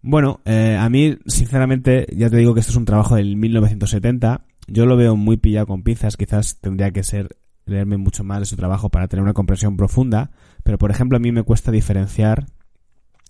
Bueno, 0.03 0.41
eh, 0.45 0.77
a 0.79 0.87
mí, 0.91 1.17
sinceramente, 1.25 2.07
ya 2.15 2.29
te 2.29 2.37
digo 2.37 2.53
que 2.53 2.61
esto 2.61 2.73
es 2.73 2.77
un 2.77 2.85
trabajo 2.85 3.17
del 3.17 3.37
1970. 3.37 4.45
Yo 4.67 4.85
lo 4.85 4.99
veo 4.99 5.17
muy 5.17 5.39
pillado 5.39 5.67
con 5.67 5.83
pinzas. 5.83 6.19
Quizás 6.19 6.59
tendría 6.61 6.91
que 6.91 7.05
ser 7.05 7.39
leerme 7.65 7.97
mucho 7.97 8.23
más 8.23 8.41
de 8.41 8.45
su 8.45 8.57
trabajo 8.57 8.91
para 8.91 9.09
tener 9.09 9.23
una 9.23 9.33
comprensión 9.33 9.79
profunda. 9.79 10.31
Pero, 10.63 10.77
por 10.77 10.91
ejemplo, 10.91 11.17
a 11.17 11.21
mí 11.21 11.33
me 11.33 11.43
cuesta 11.43 11.73
diferenciar 11.73 12.45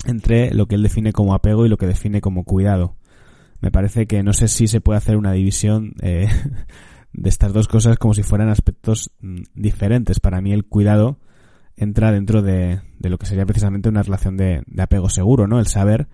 entre 0.04 0.52
lo 0.52 0.66
que 0.66 0.74
él 0.74 0.82
define 0.82 1.12
como 1.12 1.32
apego 1.32 1.64
y 1.64 1.68
lo 1.68 1.78
que 1.78 1.86
define 1.86 2.20
como 2.20 2.42
cuidado 2.42 2.96
me 3.60 3.70
parece 3.70 4.06
que 4.06 4.22
no 4.22 4.32
sé 4.32 4.48
si 4.48 4.66
se 4.66 4.80
puede 4.80 4.98
hacer 4.98 5.16
una 5.16 5.32
división 5.32 5.94
eh, 6.02 6.28
de 7.12 7.28
estas 7.28 7.52
dos 7.52 7.68
cosas 7.68 7.98
como 7.98 8.14
si 8.14 8.22
fueran 8.22 8.48
aspectos 8.48 9.10
mm, 9.20 9.42
diferentes. 9.54 10.20
Para 10.20 10.40
mí 10.40 10.52
el 10.52 10.64
cuidado 10.64 11.18
entra 11.76 12.12
dentro 12.12 12.42
de, 12.42 12.80
de 12.98 13.10
lo 13.10 13.18
que 13.18 13.26
sería 13.26 13.46
precisamente 13.46 13.88
una 13.88 14.02
relación 14.02 14.36
de, 14.36 14.62
de, 14.66 14.82
apego 14.82 15.08
seguro, 15.08 15.46
¿no? 15.46 15.58
El 15.58 15.66
saber 15.66 16.08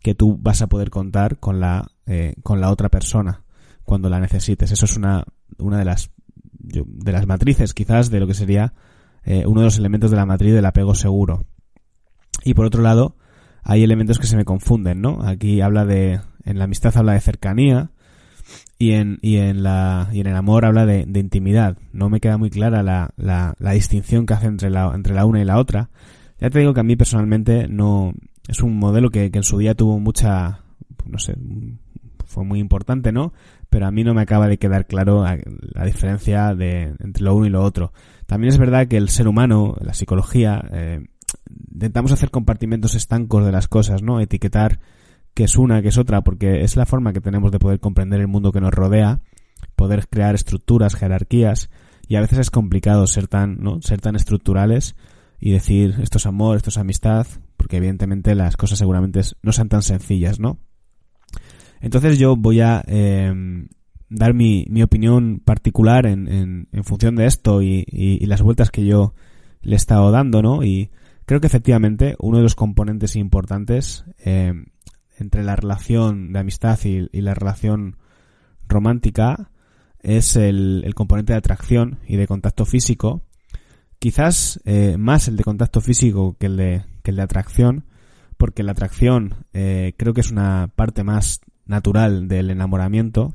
que 0.00 0.14
tú 0.14 0.38
vas 0.40 0.62
a 0.62 0.68
poder 0.68 0.90
contar 0.90 1.38
con 1.38 1.60
la, 1.60 1.90
eh, 2.06 2.34
con 2.42 2.60
la 2.60 2.70
otra 2.70 2.88
persona 2.88 3.42
cuando 3.84 4.08
la 4.08 4.20
necesites. 4.20 4.70
Eso 4.70 4.84
es 4.84 4.96
una, 4.96 5.24
una 5.58 5.78
de 5.78 5.84
las, 5.84 6.10
de 6.52 7.12
las 7.12 7.26
matrices 7.26 7.74
quizás 7.74 8.10
de 8.10 8.20
lo 8.20 8.26
que 8.26 8.34
sería 8.34 8.74
eh, 9.24 9.44
uno 9.46 9.60
de 9.60 9.66
los 9.66 9.78
elementos 9.78 10.10
de 10.10 10.16
la 10.16 10.26
matriz 10.26 10.54
del 10.54 10.66
apego 10.66 10.94
seguro. 10.94 11.46
Y 12.44 12.54
por 12.54 12.66
otro 12.66 12.82
lado, 12.82 13.16
hay 13.62 13.82
elementos 13.82 14.18
que 14.18 14.26
se 14.26 14.36
me 14.36 14.44
confunden, 14.44 15.00
¿no? 15.00 15.22
Aquí 15.22 15.60
habla 15.60 15.84
de, 15.84 16.20
en 16.46 16.58
la 16.58 16.64
amistad 16.64 16.96
habla 16.96 17.12
de 17.12 17.20
cercanía 17.20 17.90
y 18.78 18.92
en, 18.92 19.18
y 19.20 19.36
en, 19.36 19.62
la, 19.62 20.08
y 20.12 20.20
en 20.20 20.26
el 20.26 20.36
amor 20.36 20.64
habla 20.64 20.86
de, 20.86 21.02
intimidad. 21.14 21.76
No 21.92 22.08
me 22.08 22.20
queda 22.20 22.38
muy 22.38 22.50
clara 22.50 22.82
la, 22.82 23.12
la, 23.16 23.54
la, 23.58 23.72
distinción 23.72 24.26
que 24.26 24.34
hace 24.34 24.46
entre 24.46 24.70
la, 24.70 24.92
entre 24.94 25.14
la 25.14 25.26
una 25.26 25.40
y 25.40 25.44
la 25.44 25.58
otra. 25.58 25.90
Ya 26.40 26.50
te 26.50 26.58
digo 26.58 26.72
que 26.74 26.80
a 26.80 26.84
mí 26.84 26.96
personalmente 26.96 27.66
no, 27.68 28.14
es 28.48 28.62
un 28.62 28.78
modelo 28.78 29.10
que, 29.10 29.30
que 29.30 29.38
en 29.38 29.44
su 29.44 29.58
día 29.58 29.74
tuvo 29.74 29.98
mucha, 29.98 30.60
no 31.04 31.18
sé, 31.18 31.34
fue 32.26 32.44
muy 32.44 32.60
importante, 32.60 33.12
¿no? 33.12 33.32
Pero 33.70 33.86
a 33.86 33.90
mí 33.90 34.04
no 34.04 34.14
me 34.14 34.22
acaba 34.22 34.46
de 34.46 34.58
quedar 34.58 34.86
claro 34.86 35.24
la 35.24 35.84
diferencia 35.84 36.54
de, 36.54 36.94
entre 37.00 37.24
lo 37.24 37.34
uno 37.34 37.46
y 37.46 37.50
lo 37.50 37.62
otro. 37.62 37.92
También 38.26 38.52
es 38.52 38.58
verdad 38.58 38.86
que 38.88 38.96
el 38.96 39.08
ser 39.08 39.26
humano, 39.26 39.76
la 39.80 39.94
psicología, 39.94 40.62
eh, 40.72 41.06
intentamos 41.72 42.12
hacer 42.12 42.30
compartimentos 42.30 42.94
estancos 42.94 43.44
de 43.44 43.52
las 43.52 43.68
cosas, 43.68 44.02
¿no? 44.02 44.20
Etiquetar 44.20 44.80
que 45.36 45.44
es 45.44 45.58
una, 45.58 45.82
que 45.82 45.88
es 45.88 45.98
otra, 45.98 46.22
porque 46.22 46.62
es 46.62 46.76
la 46.76 46.86
forma 46.86 47.12
que 47.12 47.20
tenemos 47.20 47.52
de 47.52 47.58
poder 47.58 47.78
comprender 47.78 48.20
el 48.20 48.26
mundo 48.26 48.52
que 48.52 48.60
nos 48.62 48.72
rodea, 48.72 49.20
poder 49.76 50.08
crear 50.08 50.34
estructuras, 50.34 50.94
jerarquías, 50.94 51.68
y 52.08 52.16
a 52.16 52.22
veces 52.22 52.38
es 52.38 52.50
complicado 52.50 53.06
ser 53.06 53.28
tan, 53.28 53.58
¿no? 53.60 53.82
Ser 53.82 54.00
tan 54.00 54.16
estructurales 54.16 54.96
y 55.38 55.50
decir 55.50 55.96
esto 56.00 56.16
es 56.16 56.24
amor, 56.24 56.56
esto 56.56 56.70
es 56.70 56.78
amistad, 56.78 57.26
porque 57.58 57.76
evidentemente 57.76 58.34
las 58.34 58.56
cosas 58.56 58.78
seguramente 58.78 59.20
no 59.42 59.52
sean 59.52 59.68
tan 59.68 59.82
sencillas, 59.82 60.40
¿no? 60.40 60.58
Entonces 61.82 62.18
yo 62.18 62.34
voy 62.34 62.62
a 62.62 62.82
eh, 62.86 63.30
dar 64.08 64.32
mi, 64.32 64.64
mi, 64.70 64.82
opinión 64.82 65.42
particular 65.44 66.06
en, 66.06 66.28
en, 66.28 66.68
en 66.72 66.84
función 66.84 67.14
de 67.14 67.26
esto 67.26 67.60
y, 67.60 67.84
y, 67.86 68.24
y, 68.24 68.26
las 68.26 68.40
vueltas 68.40 68.70
que 68.70 68.86
yo 68.86 69.12
le 69.60 69.74
he 69.74 69.76
estado 69.76 70.10
dando, 70.10 70.40
¿no? 70.40 70.64
Y 70.64 70.90
creo 71.26 71.42
que 71.42 71.46
efectivamente 71.46 72.16
uno 72.20 72.38
de 72.38 72.42
los 72.42 72.54
componentes 72.54 73.16
importantes 73.16 74.06
eh, 74.24 74.54
entre 75.18 75.42
la 75.42 75.56
relación 75.56 76.32
de 76.32 76.38
amistad 76.38 76.78
y, 76.84 77.08
la 77.20 77.34
relación 77.34 77.96
romántica 78.68 79.50
es 80.00 80.36
el, 80.36 80.90
componente 80.94 81.32
de 81.32 81.38
atracción 81.38 81.98
y 82.06 82.16
de 82.16 82.26
contacto 82.26 82.64
físico. 82.64 83.22
Quizás 83.98 84.60
eh, 84.64 84.96
más 84.98 85.28
el 85.28 85.36
de 85.36 85.44
contacto 85.44 85.80
físico 85.80 86.36
que 86.38 86.46
el 86.46 86.56
de, 86.56 86.84
el 87.04 87.16
de 87.16 87.22
atracción, 87.22 87.84
porque 88.36 88.62
la 88.62 88.72
atracción 88.72 89.46
eh, 89.52 89.94
creo 89.96 90.12
que 90.12 90.20
es 90.20 90.30
una 90.30 90.68
parte 90.74 91.02
más 91.02 91.40
natural 91.64 92.28
del 92.28 92.50
enamoramiento, 92.50 93.34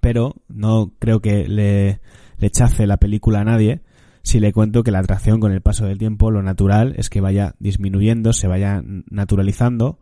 pero 0.00 0.34
no 0.48 0.92
creo 0.98 1.20
que 1.20 1.46
le, 1.48 2.00
le 2.38 2.86
la 2.86 2.96
película 2.96 3.40
a 3.40 3.44
nadie 3.44 3.82
si 4.22 4.38
le 4.38 4.52
cuento 4.52 4.82
que 4.82 4.90
la 4.90 5.00
atracción 5.00 5.40
con 5.40 5.52
el 5.52 5.62
paso 5.62 5.86
del 5.86 5.98
tiempo, 5.98 6.30
lo 6.30 6.42
natural 6.42 6.94
es 6.96 7.10
que 7.10 7.20
vaya 7.20 7.54
disminuyendo, 7.58 8.32
se 8.32 8.46
vaya 8.46 8.82
naturalizando 9.10 9.98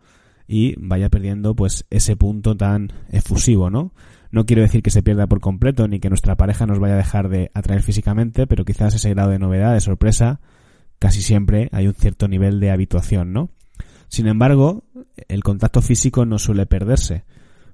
y 0.53 0.75
vaya 0.79 1.09
perdiendo 1.11 1.55
pues 1.55 1.87
ese 1.91 2.17
punto 2.17 2.57
tan 2.57 2.93
efusivo, 3.13 3.71
¿no? 3.71 3.95
No 4.33 4.47
quiero 4.47 4.63
decir 4.63 4.83
que 4.83 4.91
se 4.91 5.01
pierda 5.01 5.29
por 5.29 5.39
completo 5.39 5.87
ni 5.87 6.01
que 6.01 6.09
nuestra 6.09 6.37
pareja 6.37 6.67
nos 6.67 6.81
vaya 6.81 6.95
a 6.95 6.97
dejar 6.97 7.29
de 7.29 7.53
atraer 7.55 7.83
físicamente, 7.83 8.49
pero 8.49 8.65
quizás 8.65 8.93
ese 8.97 9.11
grado 9.11 9.31
de 9.31 9.39
novedad, 9.39 9.75
de 9.75 9.81
sorpresa, 9.81 10.41
casi 10.99 11.23
siempre 11.23 11.69
hay 11.71 11.87
un 11.87 11.95
cierto 11.95 12.27
nivel 12.27 12.59
de 12.59 12.73
habituación, 12.73 13.33
¿no? 13.33 13.51
Sin 14.09 14.27
embargo, 14.27 14.83
el 15.29 15.45
contacto 15.45 15.83
físico 15.83 16.27
no 16.27 16.41
suele 16.41 16.67
perderse, 16.67 17.23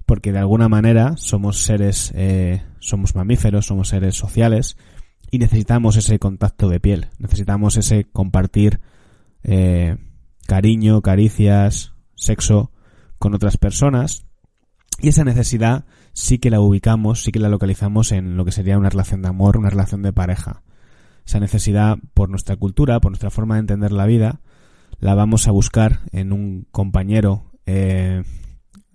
porque 0.05 0.31
de 0.31 0.37
alguna 0.37 0.69
manera 0.69 1.15
somos 1.17 1.63
seres, 1.63 2.11
eh, 2.13 2.61
somos 2.77 3.15
mamíferos, 3.15 3.65
somos 3.65 3.87
seres 3.87 4.15
sociales, 4.15 4.77
y 5.31 5.39
necesitamos 5.39 5.97
ese 5.97 6.19
contacto 6.19 6.69
de 6.69 6.79
piel, 6.79 7.07
necesitamos 7.17 7.75
ese 7.75 8.03
compartir 8.03 8.81
eh, 9.41 9.97
cariño, 10.45 11.01
caricias, 11.01 11.96
sexo 12.17 12.71
con 13.17 13.33
otras 13.33 13.57
personas 13.57 14.25
y 14.99 15.09
esa 15.09 15.23
necesidad 15.23 15.85
sí 16.13 16.39
que 16.39 16.49
la 16.49 16.59
ubicamos, 16.59 17.23
sí 17.23 17.31
que 17.31 17.39
la 17.39 17.49
localizamos 17.49 18.11
en 18.11 18.35
lo 18.35 18.45
que 18.45 18.51
sería 18.51 18.77
una 18.77 18.89
relación 18.89 19.21
de 19.21 19.29
amor, 19.29 19.57
una 19.57 19.69
relación 19.69 20.01
de 20.01 20.13
pareja. 20.13 20.63
Esa 21.25 21.39
necesidad 21.39 21.97
por 22.13 22.29
nuestra 22.29 22.55
cultura, 22.55 22.99
por 22.99 23.11
nuestra 23.11 23.29
forma 23.29 23.55
de 23.55 23.61
entender 23.61 23.91
la 23.91 24.05
vida, 24.05 24.41
la 24.99 25.13
vamos 25.13 25.47
a 25.47 25.51
buscar 25.51 25.99
en 26.11 26.33
un 26.33 26.67
compañero 26.71 27.51
eh, 27.65 28.23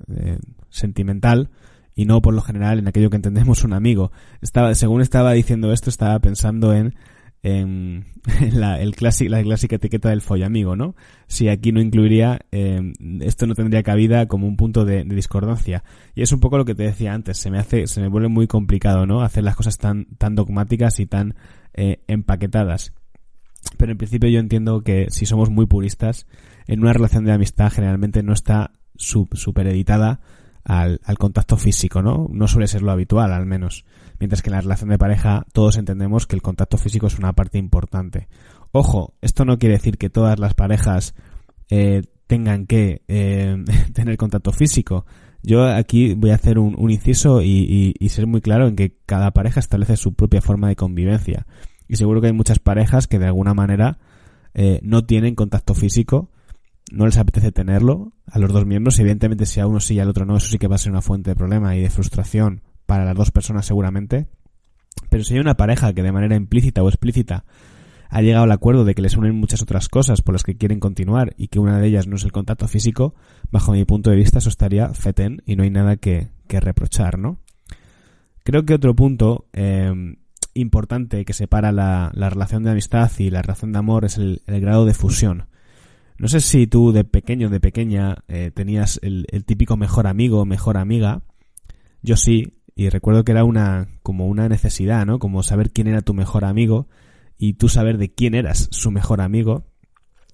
eh, 0.09 0.39
sentimental 0.71 1.51
y 1.95 2.07
no 2.07 2.23
por 2.23 2.35
lo 2.35 2.41
general 2.41 2.79
en 2.79 2.89
aquello 2.89 3.11
que 3.11 3.17
entendemos 3.17 3.63
un 3.63 3.75
amigo. 3.75 4.11
Estaba, 4.41 4.75
según 4.75 5.03
estaba 5.03 5.33
diciendo 5.33 5.73
esto, 5.73 5.91
estaba 5.91 6.19
pensando 6.19 6.75
en, 6.75 6.95
en, 7.45 8.07
la, 8.53 8.81
el 8.81 8.95
clásica 8.95 9.77
etiqueta 9.77 10.11
del 10.11 10.21
follamigo, 10.21 10.77
¿no? 10.77 10.95
Si 11.27 11.49
aquí 11.49 11.73
no 11.73 11.81
incluiría, 11.81 12.41
eh, 12.53 12.93
esto 13.21 13.47
no 13.47 13.55
tendría 13.55 13.83
cabida 13.83 14.27
como 14.27 14.47
un 14.47 14.57
punto 14.57 14.85
de, 14.85 15.05
discordancia. 15.05 15.83
Y 16.15 16.23
es 16.23 16.31
un 16.33 16.39
poco 16.39 16.59
lo 16.59 16.65
que 16.65 16.77
te 16.77 16.85
decía 16.85 17.15
antes, 17.15 17.39
se 17.39 17.51
me 17.51 17.59
hace, 17.59 17.89
se 17.89 18.01
me 18.01 18.09
vuelve 18.09 18.29
muy 18.29 18.47
complicado, 18.47 19.07
¿no? 19.07 19.23
Hacer 19.23 19.43
las 19.43 19.57
cosas 19.57 19.77
tan, 19.79 20.07
tan 20.19 20.37
dogmáticas 20.37 21.01
y 21.01 21.07
tan 21.07 21.35
eh, 21.75 22.03
empaquetadas. 22.07 22.93
Pero 23.77 23.93
en 23.93 23.99
principio 23.99 24.29
yo 24.29 24.39
entiendo 24.39 24.83
que 24.83 25.07
si 25.11 25.27
somos 25.27 25.51
muy 25.51 25.67
puristas, 25.67 26.27
en 26.69 26.81
una 26.81 26.93
relación 26.93 27.25
de 27.25 27.33
amistad 27.33 27.73
generalmente 27.73 28.23
no 28.23 28.33
está 28.33 28.73
supereditada 28.95 30.21
al, 30.65 31.01
al 31.05 31.19
contacto 31.19 31.57
físico, 31.57 32.03
¿no? 32.03 32.29
No 32.31 32.49
suele 32.49 32.67
ser 32.67 32.83
lo 32.83 32.93
habitual, 32.93 33.33
al 33.33 33.47
menos. 33.47 33.85
Mientras 34.19 34.43
que 34.43 34.51
en 34.51 34.55
la 34.57 34.61
relación 34.61 34.91
de 34.91 34.99
pareja 34.99 35.45
todos 35.53 35.77
entendemos 35.77 36.27
que 36.27 36.37
el 36.37 36.43
contacto 36.43 36.79
físico 36.79 37.07
es 37.07 37.19
una 37.19 37.33
parte 37.33 37.59
importante. 37.59 38.29
Ojo, 38.71 39.15
esto 39.21 39.45
no 39.45 39.59
quiere 39.59 39.75
decir 39.75 39.99
que 39.99 40.11
todas 40.11 40.39
las 40.39 40.55
parejas 40.55 41.15
eh, 41.69 42.03
tengan 42.27 42.67
que 42.67 43.03
eh, 43.09 43.57
tener 43.93 44.17
contacto 44.17 44.53
físico. 44.53 45.05
Yo 45.43 45.65
aquí 45.65 46.15
voy 46.15 46.31
a 46.31 46.37
hacer 46.37 46.59
un, 46.59 46.75
un 46.79 46.91
inciso 46.91 47.43
y, 47.43 47.95
y, 47.99 48.09
ser 48.11 48.29
muy 48.29 48.41
claro 48.41 48.69
en 48.69 48.77
que 48.77 48.97
cada 49.07 49.33
pareja 49.33 49.59
establece 49.59 49.97
su 49.97 50.15
propia 50.15 50.41
forma 50.41 50.69
de 50.69 50.77
convivencia. 50.77 51.47
Y 51.89 51.97
seguro 51.97 52.21
que 52.21 52.29
hay 52.29 52.33
muchas 52.33 52.61
parejas 52.61 53.09
que 53.09 53.19
de 53.19 53.27
alguna 53.27 53.53
manera 53.53 53.99
eh, 54.55 54.79
no 54.83 55.05
tienen 55.05 55.35
contacto 55.35 55.75
físico 55.75 56.31
no 56.93 57.07
les 57.07 57.17
apetece 57.17 57.53
tenerlo 57.53 58.13
a 58.27 58.39
los 58.39 58.53
dos 58.53 58.67
miembros. 58.67 58.99
Evidentemente, 58.99 59.47
si 59.47 59.61
a 59.61 59.67
uno 59.67 59.81
sí 59.81 59.95
y 59.95 60.01
al 60.01 60.11
otro 60.11 60.27
no, 60.27 60.37
eso 60.37 60.49
sí 60.49 60.59
que 60.59 60.69
va 60.69 60.77
a 60.77 60.79
ser 60.79 60.93
una 60.93 61.03
fuente 61.03 61.31
de 61.31 61.37
problema 61.37 61.75
y 61.75 61.81
de 61.81 61.91
frustración 61.91 62.63
para 62.87 63.05
las 63.05 63.17
dos 63.17 63.31
personas 63.31 63.67
seguramente. 63.67 64.29
Pero 65.09 65.25
si 65.25 65.35
hay 65.35 65.41
una 65.41 65.57
pareja 65.57 65.95
que 65.95 66.03
de 66.03 66.13
manera 66.13 66.37
implícita 66.37 66.83
o 66.83 66.89
explícita 66.89 67.45
ha 68.11 68.21
llegado 68.21 68.45
al 68.45 68.53
acuerdo 68.53 68.85
de 68.85 68.95
que 68.95 69.01
les 69.01 69.17
unen 69.17 69.35
muchas 69.35 69.63
otras 69.63 69.89
cosas 69.89 70.21
por 70.21 70.35
las 70.35 70.43
que 70.43 70.59
quieren 70.59 70.81
continuar 70.81 71.33
y 71.39 71.49
que 71.49 71.59
una 71.59 71.79
de 71.79 71.89
ellas 71.89 72.07
no 72.07 72.17
es 72.17 72.25
el 72.25 72.33
contacto 72.33 72.69
físico, 72.69 73.15
bajo 73.51 73.73
mi 73.73 73.87
punto 73.87 74.11
de 74.11 74.17
vista 74.17 74.39
eso 74.39 74.51
estaría 74.51 74.93
feten 74.93 75.43
y 75.47 75.57
no 75.57 75.63
hay 75.63 75.71
nada 75.71 75.97
que, 75.97 76.29
reprochar, 76.47 77.19
¿no? 77.19 77.39
Creo 78.45 78.67
que 78.67 78.75
otro 78.75 78.95
punto 78.95 79.47
eh, 79.55 80.15
importante 80.53 81.25
que 81.25 81.33
separa 81.33 81.73
la, 81.73 82.11
relación 82.13 82.63
de 82.63 82.73
amistad 82.73 83.11
y 83.17 83.31
la 83.31 83.41
relación 83.41 83.73
de 83.73 83.79
amor 83.79 84.05
es 84.05 84.19
el 84.19 84.43
grado 84.47 84.85
de 84.85 84.93
fusión. 84.93 85.47
No 86.19 86.29
sé 86.29 86.41
si 86.41 86.67
tú 86.67 86.93
de 86.93 87.05
pequeño, 87.05 87.51
de 87.51 87.61
pequeña, 87.61 88.19
eh, 88.29 88.51
tenías 88.55 89.01
el, 89.03 89.27
típico 89.45 89.77
mejor 89.77 90.07
amigo, 90.07 90.45
mejor 90.45 90.77
amiga. 90.77 91.23
Yo 92.03 92.17
sí, 92.17 92.59
y 92.75 92.89
recuerdo 92.89 93.25
que 93.25 93.33
era 93.33 93.45
una, 93.45 93.89
como 94.03 94.27
una 94.27 94.49
necesidad, 94.49 95.07
¿no? 95.07 95.19
Como 95.19 95.43
saber 95.43 95.71
quién 95.71 95.89
era 95.89 96.03
tu 96.03 96.15
mejor 96.15 96.45
amigo 96.45 96.89
y 97.39 97.55
tú 97.55 97.69
saber 97.69 97.99
de 97.99 98.13
quién 98.13 98.35
eras 98.35 98.69
su 98.71 98.91
mejor 98.91 99.21
amigo. 99.21 99.65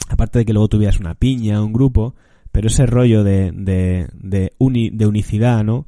Aparte 0.08 0.40
de 0.40 0.44
que 0.44 0.52
luego 0.52 0.68
tuvieras 0.68 1.00
una 1.00 1.14
piña, 1.14 1.62
un 1.62 1.72
grupo, 1.72 2.14
pero 2.52 2.68
ese 2.68 2.86
rollo 2.86 3.24
de, 3.24 3.52
de, 3.52 4.08
de, 4.14 4.52
unicidad, 4.58 5.64
¿no? 5.64 5.86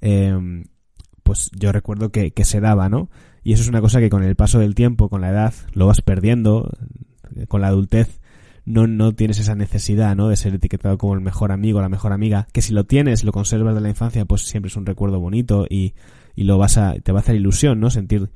Em, 0.00 0.64
pues 1.22 1.50
yo 1.58 1.72
recuerdo 1.72 2.10
que, 2.10 2.32
que 2.32 2.44
se 2.44 2.60
daba, 2.60 2.88
¿no? 2.88 3.10
Y 3.44 3.52
eso 3.52 3.62
es 3.62 3.68
una 3.68 3.80
cosa 3.80 4.00
que 4.00 4.10
con 4.10 4.22
el 4.22 4.36
paso 4.36 4.58
del 4.58 4.74
tiempo, 4.74 5.08
con 5.08 5.20
la 5.20 5.30
edad, 5.30 5.54
lo 5.72 5.86
vas 5.86 6.00
perdiendo, 6.00 6.70
con 7.48 7.60
la 7.60 7.68
adultez 7.68 8.21
no, 8.64 8.86
no 8.86 9.14
tienes 9.14 9.38
esa 9.38 9.54
necesidad, 9.54 10.14
¿no? 10.16 10.28
De 10.28 10.36
ser 10.36 10.54
etiquetado 10.54 10.98
como 10.98 11.14
el 11.14 11.20
mejor 11.20 11.52
amigo, 11.52 11.80
la 11.80 11.88
mejor 11.88 12.12
amiga, 12.12 12.46
que 12.52 12.62
si 12.62 12.72
lo 12.72 12.84
tienes, 12.84 13.24
lo 13.24 13.32
conservas 13.32 13.74
de 13.74 13.80
la 13.80 13.88
infancia, 13.88 14.24
pues 14.24 14.42
siempre 14.42 14.68
es 14.68 14.76
un 14.76 14.86
recuerdo 14.86 15.20
bonito 15.20 15.66
y, 15.68 15.94
y 16.34 16.44
lo 16.44 16.58
vas 16.58 16.78
a, 16.78 16.94
te 16.94 17.12
va 17.12 17.20
a 17.20 17.22
hacer 17.22 17.36
ilusión, 17.36 17.80
¿no? 17.80 17.90
Sentir 17.90 18.30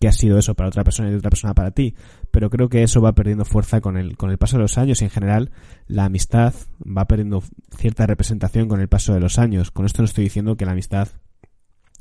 que 0.00 0.08
ha 0.08 0.12
sido 0.12 0.38
eso 0.38 0.54
para 0.54 0.68
otra 0.68 0.84
persona 0.84 1.10
y 1.10 1.14
otra 1.14 1.30
persona 1.30 1.54
para 1.54 1.70
ti. 1.70 1.94
Pero 2.30 2.50
creo 2.50 2.68
que 2.68 2.82
eso 2.82 3.00
va 3.00 3.14
perdiendo 3.14 3.44
fuerza 3.44 3.80
con 3.80 3.96
el, 3.96 4.16
con 4.16 4.30
el 4.30 4.38
paso 4.38 4.56
de 4.56 4.62
los 4.62 4.76
años 4.78 5.00
y 5.00 5.04
en 5.04 5.10
general 5.10 5.50
la 5.86 6.04
amistad 6.04 6.54
va 6.84 7.06
perdiendo 7.06 7.42
cierta 7.76 8.06
representación 8.06 8.68
con 8.68 8.80
el 8.80 8.88
paso 8.88 9.14
de 9.14 9.20
los 9.20 9.38
años. 9.38 9.70
Con 9.70 9.86
esto 9.86 10.02
no 10.02 10.06
estoy 10.06 10.24
diciendo 10.24 10.56
que 10.56 10.66
la 10.66 10.72
amistad 10.72 11.08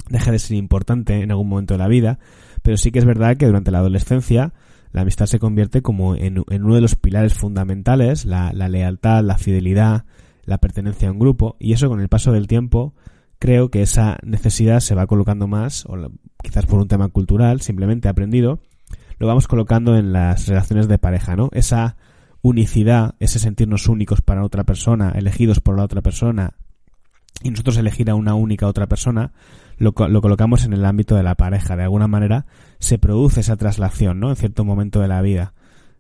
deje 0.10 0.32
de 0.32 0.40
ser 0.40 0.58
importante 0.58 1.22
en 1.22 1.32
algún 1.32 1.48
momento 1.48 1.76
de 1.76 1.78
la 1.78 1.88
vida, 1.88 2.20
pero 2.62 2.78
sí 2.78 2.92
que 2.92 3.00
es 3.00 3.06
verdad 3.06 3.38
que 3.38 3.46
durante 3.46 3.72
la 3.72 3.80
adolescencia 3.80 4.54
la 4.94 5.02
amistad 5.02 5.26
se 5.26 5.40
convierte 5.40 5.82
como 5.82 6.16
en, 6.16 6.38
uno 6.48 6.76
de 6.76 6.82
los 6.82 6.96
pilares 6.96 7.34
fundamentales, 7.34 8.26
la, 8.26 8.52
lealtad, 8.54 9.24
la 9.24 9.40
fidelidad, 9.40 10.06
la 10.46 10.60
pertenencia 10.60 11.10
a 11.10 11.12
un 11.12 11.20
grupo, 11.20 11.58
y 11.60 11.74
eso 11.74 11.90
con 11.90 12.00
el 12.00 12.10
paso 12.10 12.32
del 12.32 12.48
tiempo 12.48 12.94
creo 13.40 13.70
que 13.72 13.82
esa 13.82 14.18
necesidad 14.22 14.80
se 14.80 14.94
va 14.94 15.08
colocando 15.08 15.48
más, 15.48 15.86
o 15.88 15.98
quizás 16.42 16.68
por 16.68 16.80
un 16.80 16.88
tema 16.88 17.10
cultural, 17.10 17.62
simplemente 17.62 18.08
aprendido, 18.08 18.62
lo 19.18 19.26
vamos 19.26 19.48
colocando 19.48 19.98
en 19.98 20.14
las 20.14 20.48
relaciones 20.48 20.88
de 20.88 21.00
pareja, 21.00 21.36
¿no? 21.36 21.50
Esa 21.54 21.98
unicidad, 22.44 23.16
ese 23.20 23.40
sentirnos 23.40 23.88
únicos 23.88 24.22
para 24.22 24.46
otra 24.46 24.64
persona, 24.64 25.12
elegidos 25.16 25.60
por 25.60 25.76
la 25.76 25.86
otra 25.86 26.02
persona, 26.02 26.54
y 27.42 27.50
nosotros 27.50 27.78
elegir 27.78 28.12
a 28.12 28.16
una 28.16 28.36
única 28.36 28.68
otra 28.68 28.86
persona, 28.86 29.34
lo, 29.84 29.94
lo, 30.08 30.22
colocamos 30.22 30.66
en 30.66 30.74
el 30.74 30.86
ámbito 30.86 31.16
de 31.16 31.24
la 31.24 31.36
pareja. 31.36 31.76
De 31.76 31.84
alguna 31.84 32.08
manera 32.08 32.46
se 32.80 32.98
produce 32.98 33.42
esa 33.42 33.56
traslación, 33.58 34.20
¿no? 34.20 34.30
En 34.30 34.36
cierto 34.36 34.66
momento 34.66 35.00
de 35.00 35.08
la 35.08 35.22
vida. 35.22 35.54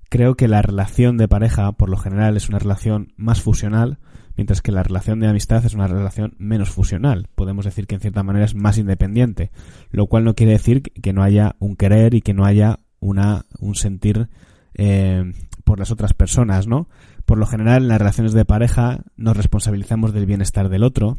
Creo 0.09 0.35
que 0.35 0.47
la 0.47 0.61
relación 0.61 1.17
de 1.17 1.27
pareja, 1.27 1.71
por 1.71 1.89
lo 1.89 1.97
general, 1.97 2.37
es 2.37 2.49
una 2.49 2.59
relación 2.59 3.13
más 3.17 3.41
fusional, 3.41 3.97
mientras 4.35 4.61
que 4.61 4.71
la 4.71 4.83
relación 4.83 5.19
de 5.19 5.27
amistad 5.27 5.65
es 5.65 5.73
una 5.73 5.87
relación 5.87 6.35
menos 6.37 6.69
fusional. 6.69 7.27
Podemos 7.35 7.65
decir 7.65 7.87
que 7.87 7.95
en 7.95 8.01
cierta 8.01 8.23
manera 8.23 8.45
es 8.45 8.55
más 8.55 8.77
independiente, 8.77 9.51
lo 9.91 10.07
cual 10.07 10.23
no 10.23 10.35
quiere 10.35 10.53
decir 10.53 10.81
que 10.81 11.13
no 11.13 11.23
haya 11.23 11.55
un 11.59 11.75
querer 11.75 12.13
y 12.13 12.21
que 12.21 12.33
no 12.33 12.45
haya 12.45 12.79
una, 12.99 13.45
un 13.59 13.75
sentir 13.75 14.29
eh, 14.75 15.33
por 15.63 15.79
las 15.79 15.91
otras 15.91 16.13
personas, 16.13 16.67
¿no? 16.67 16.89
Por 17.25 17.37
lo 17.37 17.45
general, 17.45 17.83
en 17.83 17.87
las 17.87 17.99
relaciones 17.99 18.33
de 18.33 18.45
pareja 18.45 18.99
nos 19.15 19.37
responsabilizamos 19.37 20.13
del 20.13 20.25
bienestar 20.25 20.69
del 20.69 20.83
otro, 20.83 21.17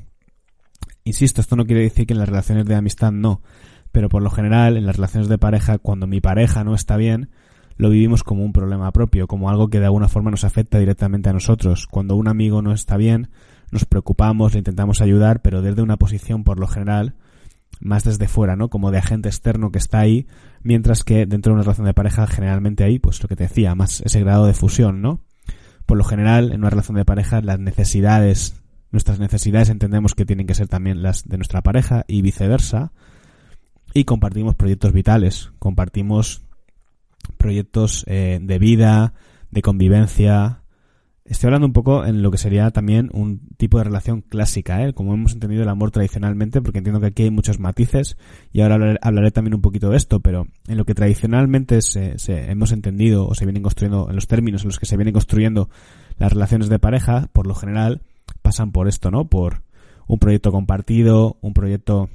Insisto, 1.05 1.43
esto 1.43 1.55
no 1.55 1.67
quiere 1.67 1.83
decir 1.83 2.07
que 2.07 2.15
en 2.15 2.19
las 2.19 2.29
relaciones 2.29 2.65
de 2.65 2.75
amistad 2.75 3.13
no, 3.13 3.43
pero 3.93 4.09
por 4.09 4.23
lo 4.23 4.31
general 4.31 4.77
en 4.77 4.87
las 4.87 4.97
relaciones 4.97 5.29
de 5.29 5.39
pareja, 5.39 5.79
cuando 5.79 6.07
mi 6.07 6.21
pareja 6.21 6.65
no 6.65 6.75
está 6.75 6.97
bien, 6.97 7.31
lo 7.77 7.91
vivimos 7.91 8.25
como 8.25 8.43
un 8.43 8.53
problema 8.53 8.91
propio, 8.91 9.27
como 9.27 9.51
algo 9.51 9.69
que 9.69 9.81
de 9.81 9.87
alguna 9.87 10.09
forma 10.09 10.31
nos 10.31 10.45
afecta 10.45 10.79
directamente 10.79 11.29
a 11.29 11.33
nosotros. 11.33 11.87
Cuando 11.87 12.17
un 12.17 12.29
amigo 12.29 12.63
no 12.63 12.73
está 12.73 12.97
bien, 12.97 13.29
nos 13.71 13.85
preocupamos, 13.85 14.55
le 14.55 14.61
intentamos 14.61 15.01
ayudar, 15.01 15.43
pero 15.43 15.61
desde 15.61 15.83
una 15.83 15.97
posición 15.97 16.43
por 16.43 16.59
lo 16.59 16.69
general 16.69 17.15
más 17.81 18.05
desde 18.05 18.29
fuera, 18.29 18.57
¿no? 18.57 18.71
Como 18.71 18.91
de 18.91 18.99
agente 18.99 19.29
externo 19.29 19.71
que 19.71 19.79
está 19.79 19.99
ahí, 19.99 20.27
mientras 20.63 21.05
que 21.05 21.27
dentro 21.27 21.51
de 21.51 21.55
una 21.55 21.65
relación 21.65 21.87
de 21.87 21.93
pareja 21.93 22.27
generalmente 22.27 22.85
hay, 22.85 22.99
pues 22.99 23.23
lo 23.23 23.29
que 23.29 23.37
te 23.37 23.45
decía, 23.45 23.75
más 23.75 24.01
ese 24.01 24.21
grado 24.21 24.47
de 24.47 24.55
fusión, 24.55 25.03
¿no? 25.03 25.21
Por 25.85 25.99
lo 25.99 26.05
general, 26.05 26.53
en 26.53 26.61
una 26.61 26.71
relación 26.71 26.97
de 26.97 27.05
pareja, 27.05 27.43
las 27.43 27.59
necesidades 27.59 28.64
Nuestras 28.95 29.19
necesidades 29.19 29.71
entendemos 29.71 30.15
que 30.15 30.25
tienen 30.25 30.47
que 30.47 30.55
ser 30.55 30.69
también 30.69 31.03
las 31.03 31.29
de 31.29 31.37
nuestra 31.37 31.63
pareja 31.63 32.05
y 32.07 32.23
viceversa. 32.23 32.93
y 33.93 34.05
compartimos 34.05 34.55
proyectos 34.55 34.93
vitales, 34.93 35.51
compartimos 35.59 36.43
proyectos 37.37 38.05
eh, 38.07 38.39
de 38.41 38.59
vida, 38.61 39.15
de 39.51 39.63
convivencia. 39.63 40.63
Estoy 41.25 41.49
hablando 41.49 41.67
un 41.67 41.73
poco 41.73 42.07
en 42.07 42.23
lo 42.23 42.31
que 42.31 42.39
sería 42.39 42.71
también 42.71 43.11
un 43.13 43.41
tipo 43.57 43.79
de 43.79 43.85
relación 43.85 44.21
clásica, 44.21 44.87
¿eh? 44.87 44.93
como 44.93 45.13
hemos 45.13 45.33
entendido 45.33 45.65
el 45.65 45.71
amor 45.71 45.91
tradicionalmente, 45.91 46.63
porque 46.63 46.79
entiendo 46.79 47.01
que 47.01 47.09
aquí 47.09 47.25
hay 47.25 47.31
muchos 47.33 47.59
matices 47.59 48.17
y 48.53 48.61
ahora 48.61 48.97
hablaré, 49.03 49.33
también 49.33 49.55
un 49.55 49.61
poquito 49.61 49.91
de 49.91 49.97
esto, 49.97 50.21
pero 50.21 50.47
en 50.69 50.77
lo 50.77 50.85
que 50.85 50.95
tradicionalmente 50.95 51.83
se, 51.83 52.15
hemos 52.29 52.71
entendido 52.71 53.27
o 53.27 53.35
se 53.35 53.45
vienen 53.45 53.65
construyendo, 53.65 54.09
en 54.09 54.15
los 54.15 54.29
términos 54.29 54.63
en 54.63 54.69
los 54.69 54.79
que 54.79 54.87
se 54.87 54.97
vienen 54.97 55.15
construyendo 55.15 55.69
las 56.17 56.33
relaciones 56.33 56.69
de 56.69 56.79
pareja, 56.79 57.29
por 57.33 57.49
lo 57.49 57.57
general 57.57 58.01
pasan 58.45 58.73
por 58.73 58.89
esto, 58.89 59.11
¿no? 59.11 59.25
Por 59.25 59.63
un 60.07 60.19
proyecto 60.19 60.53
compartido, 60.53 61.39
un 61.41 61.55
proyecto 61.55 62.11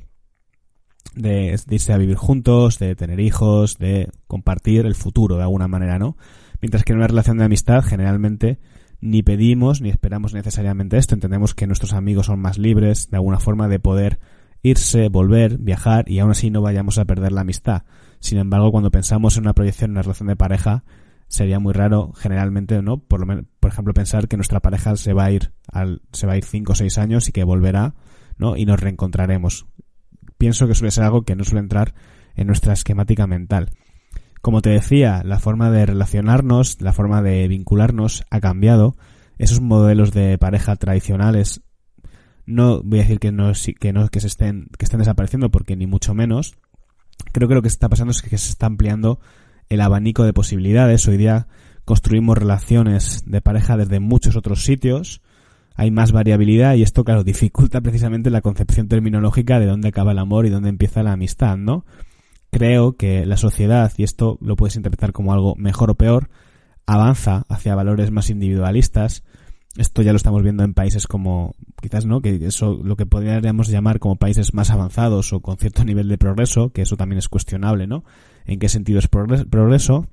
de, 1.16 1.60
irse 1.70 1.92
a 1.92 1.98
vivir 1.98 2.18
juntos, 2.18 2.78
de 2.78 2.96
tener 2.96 3.20
hijos, 3.20 3.80
de 3.80 4.10
compartir 4.28 4.86
el 4.86 4.94
futuro 4.94 5.38
de 5.38 5.42
alguna 5.42 5.68
manera, 5.68 5.98
¿no? 5.98 6.18
Mientras 6.62 6.84
que 6.84 6.94
en 6.94 7.00
una 7.00 7.08
relación 7.08 7.40
de 7.40 7.46
amistad 7.46 7.84
generalmente 7.84 8.60
ni 9.02 9.24
pedimos 9.24 9.82
ni 9.82 9.90
esperamos 9.90 10.36
necesariamente 10.36 10.98
esto. 10.98 11.16
Entendemos 11.16 11.56
que 11.56 11.66
nuestros 11.66 11.94
amigos 11.94 12.28
son 12.28 12.40
más 12.40 12.60
libres 12.60 13.10
de 13.10 13.18
alguna 13.18 13.40
forma 13.40 13.68
de 13.68 13.80
poder 13.80 14.20
irse, 14.62 15.10
volver, 15.10 15.58
viajar 15.58 16.08
y 16.08 16.20
aún 16.20 16.32
así 16.32 16.52
no 16.52 16.62
vayamos 16.62 17.00
a 17.00 17.06
perder 17.06 17.32
la 17.32 17.42
amistad. 17.42 17.86
Sin 18.20 18.38
embargo, 18.38 18.72
cuando 18.72 18.92
pensamos 18.92 19.36
en 19.36 19.44
una 19.46 19.54
proyección, 19.54 19.90
en 19.90 19.94
una 19.94 20.04
relación 20.04 20.28
de 20.28 20.36
pareja, 20.36 20.84
sería 21.30 21.60
muy 21.60 21.72
raro 21.72 22.12
generalmente, 22.14 22.82
¿no? 22.82 22.98
Por 22.98 23.22
lo 23.22 23.26
menos, 23.26 23.46
por 23.62 23.72
ejemplo, 23.72 23.94
pensar 23.94 24.28
que 24.28 24.36
nuestra 24.36 24.60
pareja 24.60 24.98
se 24.98 25.14
va 25.14 25.26
a 25.26 25.32
ir 25.32 25.54
al, 25.72 26.02
se 26.12 26.28
va 26.28 26.34
a 26.34 26.38
ir 26.38 26.44
cinco 26.44 26.74
o 26.74 26.76
seis 26.76 26.98
años 26.98 27.30
y 27.30 27.32
que 27.32 27.46
volverá, 27.46 27.96
¿no? 28.38 28.58
Y 28.58 28.66
nos 28.66 28.80
reencontraremos 28.80 29.66
pienso 30.40 30.68
que 30.68 30.74
suele 30.74 30.90
ser 30.90 31.04
algo 31.04 31.22
que 31.22 31.36
no 31.36 31.44
suele 31.44 31.60
entrar 31.60 31.94
en 32.34 32.48
nuestra 32.48 32.74
esquemática 32.74 33.28
mental. 33.28 33.70
Como 34.42 34.62
te 34.62 34.72
decía, 34.72 35.22
la 35.24 35.38
forma 35.38 35.70
de 35.70 35.86
relacionarnos, 35.86 36.82
la 36.82 36.94
forma 36.94 37.22
de 37.22 37.48
vincularnos 37.48 38.24
ha 38.32 38.40
cambiado. 38.40 38.96
Esos 39.38 39.60
modelos 39.60 40.12
de 40.12 40.38
pareja 40.38 40.76
tradicionales 40.78 41.62
no 42.46 42.82
voy 42.82 43.00
a 43.00 43.02
decir 43.04 43.20
que 43.20 43.32
no 43.32 43.52
que 43.80 43.94
no 43.94 44.08
que 44.08 44.20
se 44.20 44.28
estén 44.28 44.70
que 44.78 44.86
estén 44.86 45.00
desapareciendo 45.00 45.52
porque 45.52 45.76
ni 45.76 45.86
mucho 45.86 46.14
menos. 46.14 46.56
Creo 47.34 47.50
que 47.50 47.56
lo 47.56 47.62
que 47.62 47.68
está 47.68 47.90
pasando 47.90 48.12
es 48.12 48.22
que 48.22 48.38
se 48.38 48.50
está 48.50 48.66
ampliando 48.66 49.20
el 49.70 49.82
abanico 49.82 50.24
de 50.24 50.34
posibilidades. 50.34 51.08
Hoy 51.08 51.18
día 51.18 51.48
construimos 51.86 52.38
relaciones 52.38 53.24
de 53.26 53.42
pareja 53.42 53.78
desde 53.78 54.00
muchos 54.00 54.36
otros 54.36 54.64
sitios 54.64 55.22
hay 55.80 55.92
más 55.92 56.12
variabilidad 56.12 56.76
y 56.76 56.84
esto, 56.84 57.06
claro, 57.06 57.24
dificulta 57.24 57.80
precisamente 57.80 58.30
la 58.30 58.42
concepción 58.42 58.90
terminológica 58.90 59.60
de 59.60 59.66
dónde 59.66 59.88
acaba 59.88 60.12
el 60.12 60.20
amor 60.20 60.46
y 60.46 60.50
dónde 60.50 60.68
empieza 60.68 61.04
la 61.04 61.14
amistad, 61.14 61.56
¿no? 61.56 61.86
Creo 62.52 62.98
que 62.98 63.26
la 63.26 63.38
sociedad, 63.38 63.94
y 63.96 64.04
esto 64.04 64.38
lo 64.42 64.58
puedes 64.58 64.76
interpretar 64.76 65.14
como 65.14 65.32
algo 65.32 65.56
mejor 65.56 65.90
o 65.90 65.96
peor, 65.96 66.30
avanza 66.86 67.46
hacia 67.48 67.76
valores 67.76 68.12
más 68.12 68.30
individualistas. 68.30 69.24
Esto 69.78 70.02
ya 70.02 70.12
lo 70.12 70.18
estamos 70.18 70.44
viendo 70.44 70.66
en 70.66 70.74
países 70.74 71.08
como, 71.08 71.56
quizás, 71.82 72.06
¿no? 72.06 72.22
Que 72.22 72.46
eso 72.46 72.82
lo 72.84 72.98
que 72.98 73.06
podríamos 73.06 73.70
llamar 73.70 74.00
como 74.00 74.18
países 74.18 74.54
más 74.54 74.72
avanzados 74.72 75.32
o 75.32 75.40
con 75.40 75.58
cierto 75.58 75.86
nivel 75.86 76.10
de 76.10 76.18
progreso, 76.18 76.74
que 76.74 76.82
eso 76.82 76.98
también 76.98 77.20
es 77.20 77.30
cuestionable, 77.30 77.88
¿no? 77.88 78.04
En 78.50 78.58
qué 78.58 78.68
sentido 78.68 78.98
es 78.98 79.08
progreso, 79.08 80.08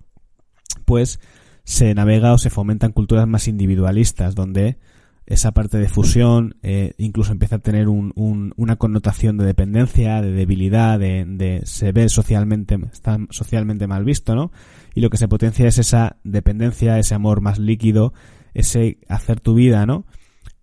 pues 0.85 1.21
se 1.64 1.95
navega 1.95 2.35
o 2.35 2.38
se 2.38 2.50
fomentan 2.50 2.93
culturas 2.93 3.26
más 3.26 3.49
individualistas, 3.49 4.35
donde 4.35 4.76
esa 5.25 5.52
parte 5.52 5.78
de 5.78 5.88
fusión 5.88 6.57
eh, 6.62 6.93
incluso 6.99 7.33
empieza 7.33 7.57
a 7.57 7.61
tener 7.61 7.88
un, 7.88 8.12
una 8.55 8.76
connotación 8.76 9.38
de 9.38 9.47
dependencia, 9.47 10.21
de 10.21 10.33
debilidad, 10.33 10.99
de, 10.99 11.25
de, 11.26 11.62
se 11.64 11.93
ve 11.93 12.11
socialmente, 12.11 12.78
está 12.93 13.19
socialmente 13.31 13.87
mal 13.87 14.05
visto, 14.05 14.35
¿no? 14.35 14.52
Y 14.95 15.00
lo 15.00 15.09
que 15.09 15.16
se 15.16 15.28
potencia 15.28 15.66
es 15.66 15.78
esa 15.78 16.19
dependencia, 16.23 16.99
ese 16.99 17.14
amor 17.14 17.40
más 17.40 17.59
líquido, 17.59 18.12
ese 18.52 18.99
hacer 19.09 19.40
tu 19.40 19.55
vida, 19.55 19.87
¿no? 19.87 20.05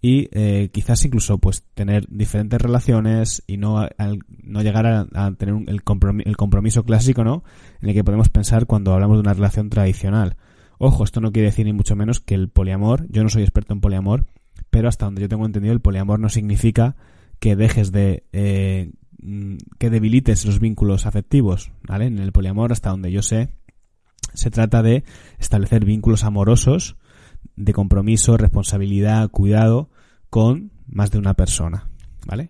Y 0.05 0.27
eh, 0.33 0.69
quizás 0.73 1.05
incluso 1.05 1.37
pues 1.37 1.63
tener 1.75 2.05
diferentes 2.09 2.61
relaciones 2.61 3.41
y 3.47 3.55
no, 3.55 3.87
no 4.43 4.61
llegar 4.61 4.85
a, 4.85 5.31
tener 5.35 5.63
el, 5.67 5.81
compromiso, 5.81 6.29
el 6.29 6.35
compromiso 6.35 6.83
clásico, 6.83 7.23
¿no? 7.23 7.45
En 7.81 7.87
el 7.87 7.95
que 7.95 8.03
podemos 8.03 8.27
pensar 8.27 8.65
cuando 8.65 8.91
hablamos 8.91 9.15
de 9.15 9.21
una 9.21 9.33
relación 9.33 9.69
tradicional. 9.69 10.35
Ojo, 10.77 11.05
esto 11.05 11.21
no 11.21 11.31
quiere 11.31 11.47
decir 11.47 11.65
ni 11.65 11.71
mucho 11.71 11.95
menos 11.95 12.19
que 12.19 12.35
el 12.35 12.49
poliamor, 12.49 13.07
yo 13.07 13.23
no 13.23 13.29
soy 13.29 13.43
experto 13.43 13.73
en 13.73 13.79
poliamor, 13.79 14.25
pero 14.69 14.89
hasta 14.89 15.05
donde 15.05 15.21
yo 15.21 15.29
tengo 15.29 15.45
entendido 15.45 15.73
el 15.73 15.79
poliamor 15.79 16.19
no 16.19 16.27
significa 16.27 16.97
que 17.39 17.55
dejes 17.55 17.93
de 17.93 18.25
eh, 18.33 18.91
mm, 19.21 19.55
que 19.79 19.89
debilites 19.89 20.45
los 20.45 20.59
vínculos 20.59 21.05
afectivos, 21.05 21.71
¿vale? 21.87 22.07
En 22.07 22.19
el 22.19 22.33
poliamor, 22.33 22.73
hasta 22.73 22.89
donde 22.89 23.09
yo 23.09 23.21
sé, 23.21 23.51
se 24.33 24.51
trata 24.51 24.83
de 24.83 25.05
establecer 25.39 25.85
vínculos 25.85 26.25
amorosos 26.25 26.97
de 27.55 27.71
compromiso, 27.71 28.35
responsabilidad, 28.35 29.29
cuidado 29.29 29.92
con 30.33 30.71
más 30.87 31.11
de 31.11 31.19
una 31.19 31.35
persona, 31.35 31.91
¿vale? 32.25 32.49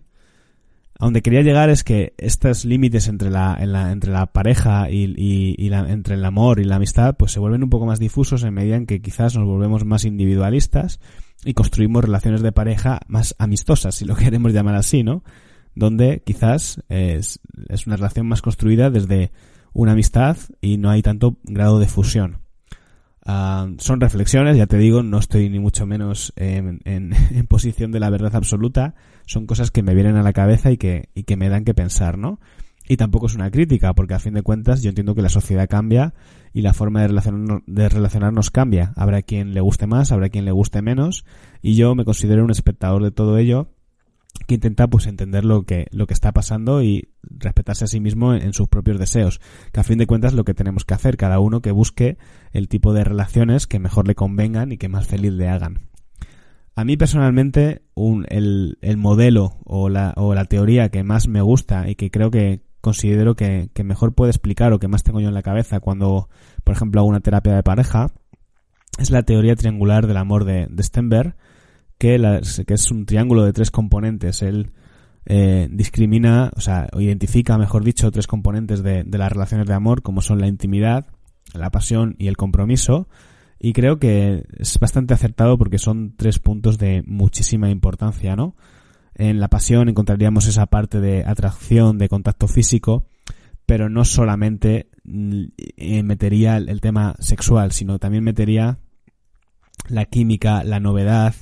A 0.98 1.04
donde 1.04 1.20
quería 1.20 1.42
llegar 1.42 1.68
es 1.68 1.84
que 1.84 2.14
estos 2.16 2.64
límites 2.64 3.08
entre 3.08 3.28
la, 3.28 3.58
entre 3.92 4.10
la 4.10 4.24
pareja 4.24 4.88
y, 4.88 5.12
y, 5.18 5.68
la, 5.68 5.80
entre 5.92 6.14
el 6.14 6.24
amor 6.24 6.60
y 6.60 6.64
la 6.64 6.76
amistad 6.76 7.14
pues 7.14 7.32
se 7.32 7.40
vuelven 7.40 7.62
un 7.62 7.68
poco 7.68 7.84
más 7.84 7.98
difusos 7.98 8.42
en 8.42 8.54
medida 8.54 8.76
en 8.76 8.86
que 8.86 9.02
quizás 9.02 9.36
nos 9.36 9.46
volvemos 9.46 9.84
más 9.84 10.06
individualistas 10.06 10.98
y 11.44 11.52
construimos 11.52 12.02
relaciones 12.02 12.40
de 12.40 12.52
pareja 12.52 13.00
más 13.06 13.34
amistosas, 13.38 13.96
si 13.96 14.06
lo 14.06 14.16
queremos 14.16 14.54
llamar 14.54 14.76
así, 14.76 15.02
¿no? 15.02 15.22
Donde 15.74 16.22
quizás 16.24 16.82
es, 16.88 17.38
es 17.68 17.86
una 17.86 17.96
relación 17.96 18.26
más 18.26 18.40
construida 18.40 18.88
desde 18.88 19.30
una 19.74 19.92
amistad 19.92 20.38
y 20.62 20.78
no 20.78 20.88
hay 20.88 21.02
tanto 21.02 21.36
grado 21.42 21.80
de 21.80 21.88
fusión. 21.88 22.43
Ah, 23.26 23.68
son 23.78 24.00
reflexiones, 24.00 24.56
ya 24.56 24.66
te 24.66 24.76
digo, 24.76 25.02
no 25.02 25.18
estoy 25.18 25.48
ni 25.48 25.58
mucho 25.58 25.86
menos 25.86 26.32
en, 26.36 26.80
en, 26.84 27.12
en, 27.30 27.46
posición 27.46 27.90
de 27.90 28.00
la 28.00 28.10
verdad 28.10 28.36
absoluta, 28.36 28.94
son 29.26 29.46
cosas 29.46 29.70
que 29.70 29.82
me 29.82 29.94
vienen 29.94 30.16
a 30.16 30.22
la 30.22 30.34
cabeza 30.34 30.70
y 30.70 30.76
que, 30.76 31.08
y 31.14 31.24
que 31.24 31.36
me 31.36 31.48
dan 31.48 31.64
que 31.64 31.72
pensar, 31.74 32.18
¿no? 32.18 32.38
Y 32.86 32.98
tampoco 32.98 33.26
es 33.26 33.34
una 33.34 33.50
crítica, 33.50 33.94
porque 33.94 34.12
a 34.12 34.18
fin 34.18 34.34
de 34.34 34.42
cuentas 34.42 34.82
yo 34.82 34.90
entiendo 34.90 35.14
que 35.14 35.22
la 35.22 35.30
sociedad 35.30 35.68
cambia 35.68 36.12
y 36.52 36.60
la 36.60 36.74
forma 36.74 37.00
de, 37.00 37.08
relacionarnos, 37.08 37.62
de 37.66 37.88
relacionarnos 37.88 38.50
cambia. 38.50 38.92
Habrá 38.94 39.22
quien 39.22 39.54
le 39.54 39.62
guste 39.62 39.86
más, 39.86 40.12
habrá 40.12 40.28
quien 40.28 40.44
le 40.44 40.52
guste 40.52 40.82
menos, 40.82 41.24
y 41.62 41.76
yo 41.76 41.94
me 41.94 42.04
considero 42.04 42.44
un 42.44 42.50
espectador 42.50 43.02
de 43.02 43.10
todo 43.10 43.38
ello 43.38 43.73
que 44.46 44.54
intenta 44.56 44.88
pues 44.88 45.06
entender 45.06 45.44
lo 45.44 45.62
que, 45.64 45.86
lo 45.90 46.06
que 46.06 46.14
está 46.14 46.32
pasando 46.32 46.82
y 46.82 47.08
respetarse 47.22 47.84
a 47.84 47.88
sí 47.88 48.00
mismo 48.00 48.34
en, 48.34 48.52
sus 48.52 48.68
propios 48.68 48.98
deseos. 48.98 49.40
Que 49.72 49.80
a 49.80 49.84
fin 49.84 49.98
de 49.98 50.06
cuentas 50.06 50.32
es 50.32 50.36
lo 50.36 50.44
que 50.44 50.54
tenemos 50.54 50.84
que 50.84 50.94
hacer, 50.94 51.16
cada 51.16 51.38
uno 51.38 51.62
que 51.62 51.70
busque 51.70 52.18
el 52.52 52.68
tipo 52.68 52.92
de 52.92 53.04
relaciones 53.04 53.66
que 53.66 53.78
mejor 53.78 54.06
le 54.06 54.14
convengan 54.14 54.72
y 54.72 54.78
que 54.78 54.88
más 54.88 55.06
feliz 55.06 55.32
le 55.32 55.48
hagan. 55.48 55.88
A 56.76 56.84
mí 56.84 56.96
personalmente 56.96 57.82
un, 57.94 58.26
el, 58.28 58.78
el 58.82 58.96
modelo 58.96 59.58
o 59.64 59.88
la, 59.88 60.12
o 60.16 60.34
la 60.34 60.44
teoría 60.44 60.88
que 60.88 61.04
más 61.04 61.28
me 61.28 61.40
gusta 61.40 61.88
y 61.88 61.94
que 61.94 62.10
creo 62.10 62.30
que, 62.30 62.62
considero 62.84 63.34
que, 63.34 63.70
mejor 63.82 64.14
puede 64.14 64.30
explicar 64.30 64.72
o 64.72 64.78
que 64.78 64.88
más 64.88 65.02
tengo 65.02 65.18
yo 65.18 65.28
en 65.28 65.34
la 65.34 65.42
cabeza 65.42 65.80
cuando, 65.80 66.28
por 66.62 66.76
ejemplo, 66.76 67.00
hago 67.00 67.08
una 67.08 67.20
terapia 67.20 67.54
de 67.54 67.62
pareja, 67.62 68.12
es 68.98 69.10
la 69.10 69.22
teoría 69.22 69.56
triangular 69.56 70.06
del 70.06 70.18
amor 70.18 70.44
de, 70.44 70.68
Stenberg, 70.80 71.34
que, 71.98 72.16
es 72.66 72.90
un 72.90 73.06
triángulo 73.06 73.44
de 73.44 73.52
tres 73.52 73.70
componentes. 73.70 74.42
Él 74.42 74.72
eh, 75.26 75.68
discrimina, 75.70 76.50
o 76.56 76.60
sea, 76.60 76.88
o 76.92 77.00
identifica, 77.00 77.58
mejor 77.58 77.84
dicho, 77.84 78.10
tres 78.10 78.26
componentes 78.26 78.82
de, 78.82 79.04
de 79.04 79.18
las 79.18 79.32
relaciones 79.32 79.66
de 79.66 79.74
amor, 79.74 80.02
como 80.02 80.20
son 80.20 80.40
la 80.40 80.48
intimidad, 80.48 81.06
la 81.52 81.70
pasión 81.70 82.16
y 82.18 82.28
el 82.28 82.36
compromiso. 82.36 83.08
Y 83.58 83.72
creo 83.72 83.98
que 83.98 84.44
es 84.58 84.78
bastante 84.78 85.14
acertado 85.14 85.56
porque 85.56 85.78
son 85.78 86.14
tres 86.16 86.38
puntos 86.38 86.76
de 86.78 87.02
muchísima 87.06 87.70
importancia, 87.70 88.36
¿no? 88.36 88.54
En 89.14 89.38
la 89.38 89.48
pasión 89.48 89.88
encontraríamos 89.88 90.46
esa 90.46 90.66
parte 90.66 91.00
de 91.00 91.24
atracción, 91.24 91.98
de 91.98 92.08
contacto 92.08 92.48
físico, 92.48 93.06
pero 93.64 93.88
no 93.88 94.04
solamente 94.04 94.90
mm, 95.04 95.44
eh, 95.76 96.02
metería 96.02 96.56
el 96.56 96.80
tema 96.80 97.14
sexual, 97.20 97.72
sino 97.72 97.98
también 97.98 98.24
metería 98.24 98.78
la 99.88 100.04
química, 100.06 100.64
la 100.64 100.80
novedad, 100.80 101.34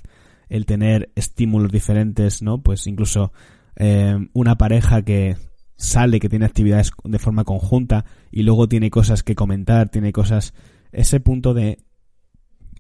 el 0.53 0.67
tener 0.67 1.11
estímulos 1.15 1.73
diferentes, 1.73 2.43
¿no? 2.43 2.63
Pues 2.63 2.87
incluso 2.87 3.33
eh, 3.75 4.19
una 4.35 4.57
pareja 4.57 5.01
que 5.01 5.39
sale, 5.77 6.21
que 6.21 6.29
tiene 6.29 6.45
actividades 6.45 6.93
de 7.05 7.19
forma 7.19 7.45
conjunta 7.45 8.05
y 8.31 8.43
luego 8.43 8.69
tiene 8.69 8.91
cosas 8.91 9.23
que 9.23 9.35
comentar, 9.35 9.89
tiene 9.89 10.13
cosas, 10.13 10.53
ese 10.93 11.21
punto 11.21 11.55
de 11.55 11.79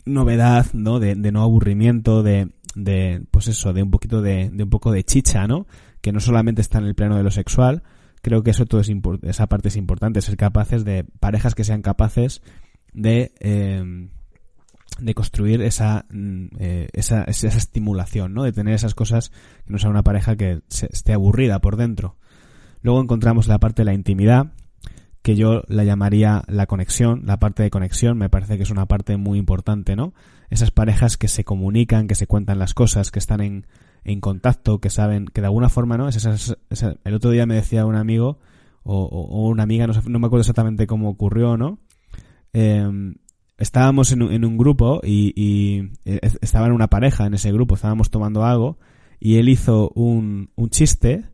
novedad, 0.05 0.67
¿no? 0.75 1.01
De, 1.01 1.15
de 1.15 1.33
no 1.33 1.41
aburrimiento, 1.41 2.23
de, 2.23 2.51
de, 2.75 3.25
pues 3.31 3.49
eso, 3.49 3.73
de 3.73 3.83
un 3.83 3.91
poquito 3.91 4.21
de, 4.21 4.51
de 4.51 4.65
un 4.65 4.71
poco 4.71 4.93
de 4.93 5.05
chicha, 5.05 5.47
¿no? 5.47 5.67
Que 6.03 6.13
no 6.13 6.21
solamente 6.21 6.61
está 6.61 6.77
en 6.77 6.85
el 6.85 6.95
plano 6.95 7.17
de 7.17 7.23
lo 7.23 7.31
sexual, 7.31 7.85
creo 8.21 8.43
que 8.43 8.51
eso 8.51 8.67
todo 8.67 8.83
es 8.83 8.93
esa 9.23 9.47
parte 9.47 9.69
es 9.69 9.77
importante, 9.77 10.21
ser 10.21 10.37
capaces 10.37 10.85
de 10.85 11.05
parejas 11.05 11.55
que 11.55 11.65
sean 11.65 11.81
capaces 11.81 12.43
de 12.93 13.33
eh, 13.41 14.11
de 14.99 15.15
construir 15.15 15.63
esa, 15.63 16.07
mm, 16.11 16.47
eh, 16.59 16.89
esa, 16.93 17.25
esa 17.25 17.49
estimulación, 17.49 18.35
¿no? 18.35 18.43
De 18.45 18.53
tener 18.53 18.75
esas 18.75 18.95
cosas 18.95 19.31
que 19.65 19.73
no 19.73 19.79
sea 19.79 19.91
una 19.91 20.03
pareja 20.03 20.37
que 20.37 20.61
se, 20.69 20.89
esté 20.93 21.13
aburrida 21.13 21.61
por 21.61 21.77
dentro. 21.77 22.17
Luego 22.83 23.01
encontramos 23.01 23.47
la 23.49 23.59
parte 23.59 23.83
de 23.83 23.87
la 23.87 23.95
intimidad, 23.95 24.53
que 25.23 25.37
yo 25.37 25.63
la 25.69 25.85
llamaría 25.85 26.43
la 26.49 26.67
conexión, 26.67 27.23
la 27.25 27.39
parte 27.39 27.63
de 27.63 27.71
conexión 27.71 28.19
me 28.19 28.29
parece 28.29 28.57
que 28.57 28.65
es 28.65 28.71
una 28.71 28.87
parte 28.87 29.17
muy 29.17 29.39
importante, 29.39 29.95
¿no? 29.95 30.15
Esas 30.51 30.71
parejas 30.71 31.17
que 31.17 31.29
se 31.29 31.45
comunican, 31.45 32.09
que 32.09 32.17
se 32.17 32.27
cuentan 32.27 32.59
las 32.59 32.75
cosas, 32.75 33.11
que 33.11 33.21
están 33.21 33.41
en, 33.41 33.67
en 34.05 34.21
contacto, 34.21 34.81
que 34.81 34.91
saben, 34.91 35.27
que 35.27 35.41
de 35.41 35.47
alguna 35.47 35.69
forma, 35.69 35.97
¿no? 35.97 36.09
Es 36.09 36.25
el 36.25 37.15
otro 37.15 37.31
día 37.31 37.47
me 37.47 37.55
decía 37.55 37.87
un 37.87 37.95
amigo 37.95 38.39
o, 38.85 39.49
una 39.49 39.63
amiga, 39.63 39.87
no, 39.87 39.93
no, 39.93 40.19
me 40.19 40.27
acuerdo 40.27 40.41
exactamente 40.41 40.87
cómo 40.87 41.09
ocurrió, 41.09 41.57
¿no? 41.57 41.79
Em, 42.53 43.15
estábamos 43.63 44.11
en 44.11 44.23
un, 44.23 44.33
en 44.33 44.45
un 44.45 44.59
grupo 44.59 45.01
y, 45.05 45.33
y 45.37 45.93
eh, 46.05 46.21
estaba 46.41 46.67
en 46.67 46.73
una 46.73 46.89
pareja 46.89 47.27
en 47.27 47.35
ese 47.35 47.53
grupo, 47.53 47.77
estábamos 47.77 48.11
tomando 48.11 48.45
algo 48.45 48.79
y 49.21 49.37
él 49.37 49.49
hizo 49.49 49.91
un, 49.95 50.51
un 50.57 50.71
chiste 50.71 51.25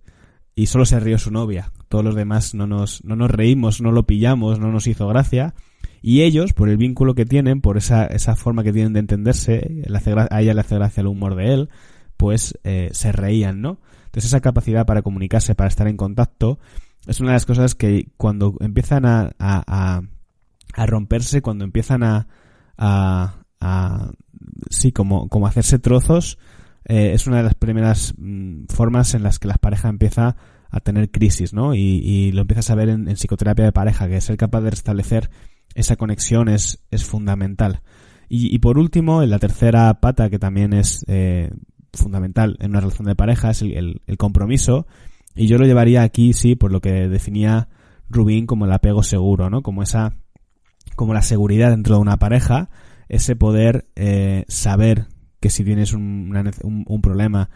y 0.55 0.67
solo 0.67 0.85
se 0.85 1.01
rió 1.01 1.19
su 1.19 1.31
novia. 1.31 1.73
Todos 1.89 2.05
los 2.05 2.15
demás 2.15 2.55
no 2.55 2.67
nos, 2.67 3.03
no 3.03 3.17
nos 3.17 3.31
reímos, 3.31 3.81
no 3.81 3.93
lo 3.93 4.07
pillamos, 4.07 4.61
no 4.61 4.71
nos 4.71 4.87
hizo 4.87 5.09
gracia. 5.09 5.55
Y 6.03 6.21
ellos, 6.21 6.53
por 6.53 6.69
el 6.69 6.77
vínculo 6.77 7.15
que 7.15 7.25
tienen, 7.25 7.63
por 7.63 7.79
esa, 7.79 8.05
esa 8.05 8.37
forma 8.37 8.63
que 8.63 8.75
tienen 8.75 8.93
de 8.93 9.01
entenderse, 9.01 9.83
a 10.31 10.43
ella 10.43 10.53
le 10.53 10.61
hace 10.61 10.75
gracia 10.75 11.01
el 11.01 11.07
humor 11.07 11.35
de 11.35 11.55
él, 11.55 11.71
pues 12.19 12.59
eh, 12.63 12.91
se 12.93 13.11
reían, 13.11 13.63
¿no? 13.63 13.81
Entonces 14.05 14.27
esa 14.27 14.41
capacidad 14.41 14.85
para 14.85 15.01
comunicarse, 15.01 15.55
para 15.55 15.69
estar 15.69 15.89
en 15.89 15.97
contacto, 15.97 16.59
es 17.07 17.21
una 17.21 17.31
de 17.31 17.37
las 17.37 17.47
cosas 17.47 17.75
que 17.75 18.09
cuando 18.19 18.55
empiezan 18.61 19.07
a, 19.07 20.03
romperse, 20.75 21.43
cuando 21.43 21.65
empiezan 21.65 22.03
a, 22.03 22.29
a, 22.77 23.43
a 23.61 24.13
sí, 24.71 24.93
como, 24.93 25.29
como 25.29 25.47
hacerse 25.47 25.79
trozos, 25.79 26.39
eh, 26.85 27.13
es 27.13 27.27
una 27.27 27.39
de 27.39 27.43
las 27.45 27.55
primeras 27.55 28.15
mm, 28.17 28.65
formas 28.69 29.15
en 29.15 29.23
las 29.23 29.39
que 29.39 29.49
la 29.49 29.55
pareja 29.55 29.89
empieza 29.89 30.37
a 30.71 30.81
tener 30.81 31.11
crisis, 31.11 31.53
¿no? 31.53 31.75
Y, 31.75 31.81
y 31.81 32.33
lo 32.33 32.43
empiezas 32.43 32.71
a 32.71 32.75
ver 32.75 32.89
en, 32.91 33.09
en, 33.09 33.17
psicoterapia 33.17 33.65
de 33.65 33.73
pareja, 33.73 34.09
que 34.09 34.21
ser 34.21 34.37
capaz 34.37 34.61
de 34.61 34.71
restablecer 34.71 35.31
esa 35.75 35.97
conexión 35.97 36.49
es, 36.49 36.85
es 36.91 37.05
fundamental. 37.05 37.83
Y, 38.29 38.55
y 38.55 38.59
por 38.59 38.79
último, 38.79 39.23
en 39.23 39.31
la 39.31 39.39
tercera 39.39 40.01
pata, 40.01 40.29
que 40.29 40.39
también 40.39 40.75
es 40.75 41.05
eh, 41.09 41.51
fundamental 41.93 42.57
en 42.61 42.71
una 42.71 42.81
relación 42.81 43.07
de 43.07 43.17
pareja 43.17 43.51
es 43.51 43.63
el, 43.63 44.03
el, 44.07 44.17
compromiso. 44.17 44.87
Y 45.35 45.47
yo 45.47 45.59
lo 45.59 45.67
llevaría 45.67 46.03
aquí, 46.03 46.33
sí, 46.33 46.55
por 46.55 46.73
lo 46.73 46.81
que 46.81 47.09
definía 47.09 47.69
Rubín 48.11 48.47
como 48.47 48.65
el 48.65 48.73
apego 48.73 49.03
seguro, 49.03 49.51
¿no? 49.51 49.63
Como 49.63 49.83
esa, 49.83 50.17
como 50.99 51.15
la 51.15 51.23
seguridad 51.23 51.71
dentro 51.71 51.95
de 51.95 52.03
una 52.03 52.19
pareja, 52.19 52.69
ese 53.09 53.37
poder 53.37 53.87
eh, 53.97 54.45
saber 54.49 55.07
que 55.41 55.49
si 55.49 55.65
tienes 55.65 55.95
un, 55.95 56.35
un, 56.87 57.01
problema 57.01 57.49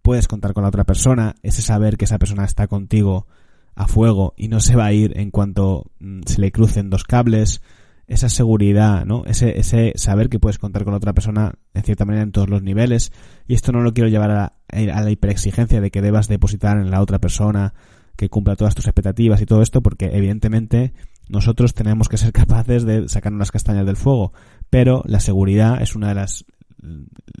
puedes 0.00 0.26
contar 0.26 0.54
con 0.54 0.62
la 0.62 0.70
otra 0.70 0.84
persona, 0.84 1.34
ese 1.42 1.60
saber 1.60 1.98
que 1.98 2.06
esa 2.06 2.18
persona 2.18 2.44
está 2.44 2.66
contigo 2.66 3.26
a 3.74 3.86
fuego 3.86 4.32
y 4.36 4.48
no 4.48 4.60
se 4.60 4.76
va 4.76 4.86
a 4.86 4.92
ir 4.94 5.12
en 5.18 5.30
cuanto 5.30 5.92
mm, 6.00 6.22
se 6.24 6.40
le 6.40 6.50
crucen 6.50 6.88
dos 6.88 7.04
cables, 7.04 7.60
esa 8.06 8.30
seguridad, 8.30 9.04
¿no? 9.04 9.24
Ese, 9.26 9.58
ese 9.58 9.92
saber 9.96 10.30
que 10.30 10.38
puedes 10.38 10.58
contar 10.58 10.84
con 10.84 10.94
otra 10.94 11.12
persona 11.12 11.52
en 11.74 11.82
cierta 11.82 12.06
manera 12.06 12.22
en 12.22 12.32
todos 12.32 12.48
los 12.48 12.62
niveles. 12.62 13.12
Y 13.46 13.54
esto 13.54 13.72
no 13.72 13.82
lo 13.82 13.92
quiero 13.92 14.08
llevar 14.08 14.30
a, 14.30 14.54
a 14.68 15.00
la 15.02 15.10
hiperexigencia 15.10 15.82
de 15.82 15.90
que 15.90 16.00
debas 16.00 16.28
depositar 16.28 16.78
en 16.78 16.90
la 16.90 17.02
otra 17.02 17.18
persona 17.18 17.74
que 18.16 18.30
cumpla 18.30 18.56
todas 18.56 18.74
tus 18.74 18.86
expectativas 18.86 19.42
y 19.42 19.46
todo 19.46 19.60
esto, 19.60 19.82
porque 19.82 20.06
evidentemente 20.12 20.94
nosotros 21.28 21.74
tenemos 21.74 22.08
que 22.08 22.18
ser 22.18 22.32
capaces 22.32 22.84
de 22.84 23.08
sacarnos 23.08 23.38
las 23.38 23.52
castañas 23.52 23.86
del 23.86 23.96
fuego. 23.96 24.32
Pero 24.70 25.02
la 25.06 25.20
seguridad 25.20 25.80
es 25.82 25.94
una 25.94 26.08
de 26.08 26.14
las, 26.14 26.44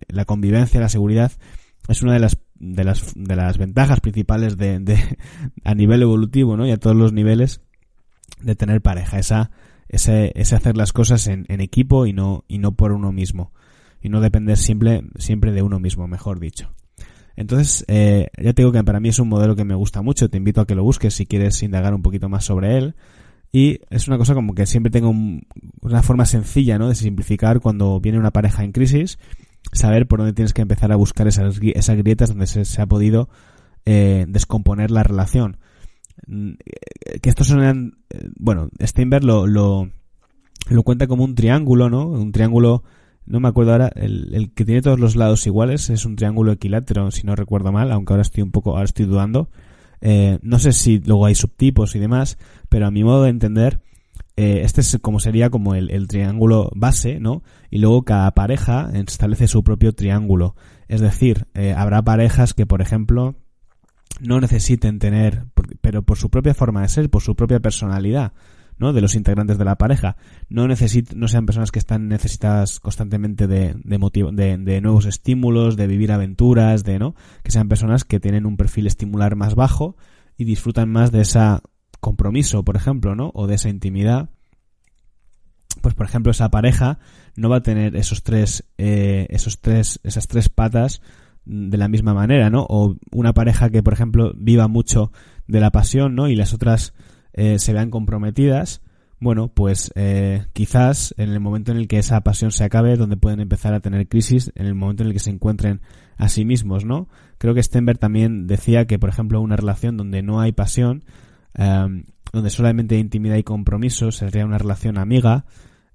la 0.08 0.24
convivencia, 0.24 0.80
la 0.80 0.88
seguridad 0.88 1.32
es 1.88 2.02
una 2.02 2.14
de 2.14 2.20
las 2.20 2.38
de 2.58 2.84
las 2.84 3.12
de 3.14 3.36
las 3.36 3.58
ventajas 3.58 4.00
principales 4.00 4.56
de, 4.56 4.78
de 4.80 4.98
a 5.64 5.74
nivel 5.74 6.02
evolutivo, 6.02 6.56
¿no? 6.56 6.66
Y 6.66 6.70
a 6.70 6.78
todos 6.78 6.96
los 6.96 7.12
niveles 7.12 7.60
de 8.40 8.54
tener 8.54 8.80
pareja, 8.80 9.18
esa 9.18 9.50
ese, 9.88 10.32
ese 10.34 10.56
hacer 10.56 10.76
las 10.76 10.92
cosas 10.92 11.26
en, 11.26 11.46
en, 11.48 11.60
equipo 11.60 12.06
y 12.06 12.12
no, 12.12 12.44
y 12.48 12.58
no 12.58 12.72
por 12.72 12.92
uno 12.92 13.12
mismo. 13.12 13.52
Y 14.02 14.08
no 14.08 14.20
depender 14.20 14.56
siempre, 14.56 15.04
siempre 15.16 15.52
de 15.52 15.62
uno 15.62 15.78
mismo, 15.80 16.06
mejor 16.06 16.40
dicho. 16.40 16.72
Entonces, 17.36 17.84
eh, 17.88 18.28
ya 18.36 18.52
te 18.52 18.62
digo 18.62 18.72
que 18.72 18.82
para 18.82 19.00
mí 19.00 19.10
es 19.10 19.18
un 19.18 19.28
modelo 19.28 19.56
que 19.56 19.64
me 19.64 19.74
gusta 19.74 20.02
mucho. 20.02 20.28
Te 20.28 20.38
invito 20.38 20.60
a 20.60 20.66
que 20.66 20.74
lo 20.74 20.82
busques 20.82 21.14
si 21.14 21.26
quieres 21.26 21.62
indagar 21.62 21.94
un 21.94 22.02
poquito 22.02 22.28
más 22.28 22.44
sobre 22.44 22.78
él. 22.78 22.94
Y 23.52 23.80
es 23.90 24.08
una 24.08 24.18
cosa 24.18 24.34
como 24.34 24.54
que 24.54 24.66
siempre 24.66 24.90
tengo 24.90 25.14
una 25.80 26.02
forma 26.02 26.26
sencilla, 26.26 26.78
¿no? 26.78 26.88
De 26.88 26.94
simplificar 26.94 27.60
cuando 27.60 28.00
viene 28.00 28.18
una 28.18 28.32
pareja 28.32 28.64
en 28.64 28.72
crisis, 28.72 29.18
saber 29.72 30.06
por 30.06 30.18
dónde 30.18 30.34
tienes 30.34 30.52
que 30.52 30.62
empezar 30.62 30.92
a 30.92 30.96
buscar 30.96 31.26
esas, 31.26 31.58
esas 31.62 31.96
grietas 31.96 32.30
donde 32.30 32.46
se, 32.46 32.64
se 32.64 32.82
ha 32.82 32.86
podido 32.86 33.28
eh, 33.84 34.26
descomponer 34.28 34.90
la 34.90 35.02
relación. 35.02 35.58
Mm, 36.26 36.54
que 37.22 37.28
estos 37.28 37.46
son, 37.46 37.98
eh, 38.10 38.28
bueno, 38.38 38.68
Steinberg 38.82 39.24
lo, 39.24 39.46
lo, 39.46 39.90
lo 40.68 40.82
cuenta 40.82 41.06
como 41.06 41.24
un 41.24 41.34
triángulo, 41.34 41.88
¿no? 41.88 42.08
Un 42.08 42.32
triángulo, 42.32 42.82
no 43.26 43.40
me 43.40 43.48
acuerdo 43.48 43.72
ahora, 43.72 43.90
el, 43.94 44.34
el, 44.34 44.52
que 44.52 44.64
tiene 44.64 44.82
todos 44.82 44.98
los 44.98 45.16
lados 45.16 45.46
iguales 45.46 45.88
es 45.90 46.04
un 46.04 46.16
triángulo 46.16 46.52
equilátero, 46.52 47.10
si 47.10 47.24
no 47.24 47.36
recuerdo 47.36 47.72
mal, 47.72 47.92
aunque 47.92 48.12
ahora 48.12 48.22
estoy 48.22 48.42
un 48.42 48.50
poco, 48.50 48.72
ahora 48.72 48.84
estoy 48.84 49.06
dudando. 49.06 49.50
Eh, 50.00 50.38
no 50.42 50.58
sé 50.58 50.72
si 50.72 50.98
luego 51.00 51.26
hay 51.26 51.34
subtipos 51.34 51.94
y 51.96 51.98
demás, 51.98 52.38
pero 52.68 52.86
a 52.86 52.90
mi 52.90 53.04
modo 53.04 53.24
de 53.24 53.30
entender, 53.30 53.80
eh, 54.36 54.60
este 54.64 54.82
es 54.82 54.98
como 55.00 55.20
sería 55.20 55.50
como 55.50 55.74
el, 55.74 55.90
el, 55.90 56.08
triángulo 56.08 56.70
base, 56.74 57.20
¿no? 57.20 57.42
Y 57.70 57.78
luego 57.78 58.04
cada 58.04 58.30
pareja 58.32 58.90
establece 58.92 59.48
su 59.48 59.64
propio 59.64 59.92
triángulo. 59.94 60.54
Es 60.88 61.00
decir, 61.00 61.46
eh, 61.54 61.72
habrá 61.72 62.02
parejas 62.02 62.54
que, 62.54 62.66
por 62.66 62.82
ejemplo, 62.82 63.36
no 64.20 64.40
necesiten 64.40 64.98
tener, 64.98 65.46
pero 65.80 66.02
por 66.02 66.18
su 66.18 66.30
propia 66.30 66.54
forma 66.54 66.82
de 66.82 66.88
ser, 66.88 67.10
por 67.10 67.22
su 67.22 67.34
propia 67.34 67.60
personalidad, 67.60 68.32
¿no? 68.78 68.92
De 68.92 69.00
los 69.00 69.14
integrantes 69.14 69.58
de 69.58 69.64
la 69.64 69.76
pareja. 69.76 70.16
No 70.48 70.66
necesit 70.68 71.12
no 71.14 71.28
sean 71.28 71.46
personas 71.46 71.70
que 71.70 71.78
están 71.78 72.08
necesitadas 72.08 72.80
constantemente 72.80 73.46
de, 73.46 73.74
de, 73.84 73.98
de, 74.32 74.58
de, 74.58 74.80
nuevos 74.80 75.06
estímulos, 75.06 75.76
de 75.76 75.86
vivir 75.86 76.12
aventuras, 76.12 76.84
de, 76.84 76.98
¿no? 76.98 77.14
Que 77.42 77.50
sean 77.50 77.68
personas 77.68 78.04
que 78.04 78.20
tienen 78.20 78.46
un 78.46 78.56
perfil 78.56 78.86
estimular 78.86 79.36
más 79.36 79.54
bajo 79.54 79.96
y 80.36 80.44
disfrutan 80.44 80.90
más 80.90 81.12
de 81.12 81.22
ese 81.22 81.40
compromiso, 82.00 82.64
por 82.64 82.76
ejemplo, 82.76 83.14
¿no? 83.14 83.30
O 83.34 83.46
de 83.46 83.54
esa 83.54 83.68
intimidad. 83.68 84.30
Pues, 85.80 85.94
por 85.94 86.06
ejemplo, 86.06 86.30
esa 86.30 86.50
pareja 86.50 86.98
no 87.36 87.48
va 87.48 87.56
a 87.56 87.62
tener 87.62 87.96
esos 87.96 88.22
tres, 88.22 88.64
eh, 88.78 89.26
esos 89.30 89.60
tres, 89.60 90.00
esas 90.02 90.26
tres 90.26 90.48
patas 90.48 91.00
de 91.44 91.76
la 91.76 91.88
misma 91.88 92.12
manera, 92.12 92.50
¿no? 92.50 92.66
O 92.68 92.96
una 93.12 93.32
pareja 93.32 93.70
que, 93.70 93.82
por 93.82 93.92
ejemplo, 93.92 94.32
viva 94.36 94.68
mucho 94.68 95.12
de 95.46 95.60
la 95.60 95.70
pasión, 95.70 96.14
¿no? 96.14 96.28
Y 96.28 96.34
las 96.34 96.52
otras 96.52 96.92
eh, 97.36 97.58
se 97.58 97.72
vean 97.72 97.90
comprometidas, 97.90 98.82
bueno, 99.18 99.48
pues 99.48 99.92
eh, 99.94 100.44
quizás 100.52 101.14
en 101.16 101.30
el 101.30 101.40
momento 101.40 101.72
en 101.72 101.78
el 101.78 101.88
que 101.88 101.98
esa 101.98 102.20
pasión 102.20 102.50
se 102.50 102.64
acabe, 102.64 102.96
donde 102.96 103.16
pueden 103.16 103.40
empezar 103.40 103.72
a 103.72 103.80
tener 103.80 104.08
crisis, 104.08 104.52
en 104.54 104.66
el 104.66 104.74
momento 104.74 105.02
en 105.02 105.08
el 105.08 105.12
que 105.14 105.20
se 105.20 105.30
encuentren 105.30 105.80
a 106.18 106.28
sí 106.28 106.44
mismos, 106.44 106.84
¿no? 106.84 107.08
Creo 107.38 107.54
que 107.54 107.62
Stenberg 107.62 107.98
también 107.98 108.46
decía 108.46 108.86
que, 108.86 108.98
por 108.98 109.08
ejemplo, 109.08 109.40
una 109.40 109.56
relación 109.56 109.96
donde 109.96 110.22
no 110.22 110.40
hay 110.40 110.52
pasión, 110.52 111.04
eh, 111.54 112.04
donde 112.32 112.50
solamente 112.50 112.96
hay 112.96 113.00
intimidad 113.00 113.36
y 113.36 113.42
compromiso, 113.42 114.12
sería 114.12 114.44
una 114.44 114.58
relación 114.58 114.98
amiga, 114.98 115.46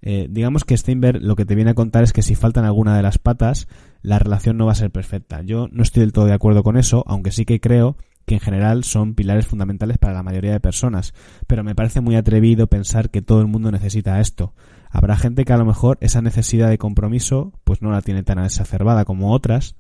eh, 0.02 0.28
digamos 0.30 0.64
que 0.64 0.76
Steinberg 0.76 1.22
lo 1.22 1.36
que 1.36 1.46
te 1.46 1.54
viene 1.54 1.72
a 1.72 1.76
contar 1.76 2.04
es 2.04 2.12
que 2.12 2.24
si 2.24 2.34
faltan 2.34 2.66
alguna 2.66 2.98
de 2.98 3.04
las 3.04 3.20
patas, 3.20 3.68
la 4.02 4.18
relación 4.18 4.58
no 4.58 4.66
va 4.66 4.72
a 4.72 4.76
ser 4.76 4.90
perfecta. 4.90 5.42
Yo 5.44 5.68
no 5.72 5.84
estoy 5.84 6.02
del 6.02 6.14
todo 6.14 6.26
de 6.26 6.34
acuerdo 6.34 6.64
con 6.64 6.78
eso, 6.78 7.04
aunque 7.08 7.32
sí 7.32 7.46
que 7.46 7.60
creo 7.60 7.98
que 8.32 8.36
en 8.36 8.40
general 8.40 8.86
son 8.86 9.14
pilares 9.14 9.46
fundamentales 9.46 9.98
para 9.98 10.14
la 10.14 10.24
mayoría 10.24 10.54
de 10.54 10.62
personas, 10.62 11.14
pero 11.48 11.66
me 11.66 11.76
parece 11.76 12.00
muy 12.00 12.16
atrevido 12.16 12.68
pensar 12.68 13.10
que 13.10 13.22
todo 13.22 13.42
el 13.42 13.48
mundo 13.48 13.74
necesita 13.74 14.22
esto. 14.22 14.54
Habrá 14.90 15.18
gente 15.18 15.44
que 15.44 15.52
a 15.52 15.58
lo 15.58 15.66
mejor 15.66 15.98
esa 16.00 16.22
necesidad 16.22 16.70
de 16.70 16.78
compromiso 16.78 17.52
pues 17.66 17.82
no 17.82 17.92
la 17.92 18.02
tiene 18.02 18.24
tan 18.24 18.40
exacerbada 18.40 19.04
como 19.04 19.34
otras. 19.34 19.76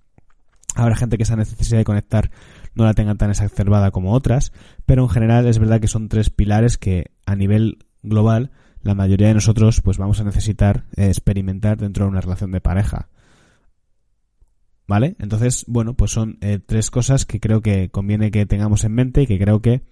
Habrá 0.75 0.97
gente 0.97 1.15
que 1.15 1.23
esa 1.23 1.37
necesidad 1.37 1.77
de 1.77 1.85
conectar 1.85 2.29
no 2.75 2.83
la 2.83 2.93
tenga 2.93 3.15
tan 3.15 3.29
exacerbada 3.29 3.91
como 3.91 4.11
otras, 4.11 4.51
pero 4.85 5.03
en 5.03 5.09
general 5.09 5.47
es 5.47 5.57
verdad 5.57 5.79
que 5.79 5.87
son 5.87 6.09
tres 6.09 6.29
pilares 6.29 6.77
que 6.77 7.11
a 7.25 7.37
nivel 7.37 7.85
global 8.03 8.51
la 8.81 8.95
mayoría 8.95 9.29
de 9.29 9.35
nosotros 9.35 9.79
pues 9.79 9.97
vamos 9.97 10.19
a 10.19 10.25
necesitar 10.25 10.83
eh, 10.97 11.07
experimentar 11.07 11.77
dentro 11.77 12.03
de 12.03 12.11
una 12.11 12.19
relación 12.19 12.51
de 12.51 12.59
pareja. 12.59 13.07
¿Vale? 14.91 15.15
Entonces, 15.19 15.63
bueno, 15.69 15.93
pues 15.93 16.11
son 16.11 16.37
eh, 16.41 16.59
tres 16.59 16.91
cosas 16.91 17.25
que 17.25 17.39
creo 17.39 17.61
que 17.61 17.87
conviene 17.87 18.29
que 18.29 18.45
tengamos 18.45 18.83
en 18.83 18.91
mente 18.91 19.21
y 19.21 19.25
que 19.25 19.39
creo 19.39 19.61
que 19.61 19.83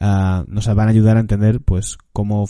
uh, 0.00 0.44
nos 0.46 0.72
van 0.72 0.86
a 0.86 0.92
ayudar 0.92 1.16
a 1.16 1.20
entender 1.20 1.60
pues 1.60 1.98
cómo 2.12 2.48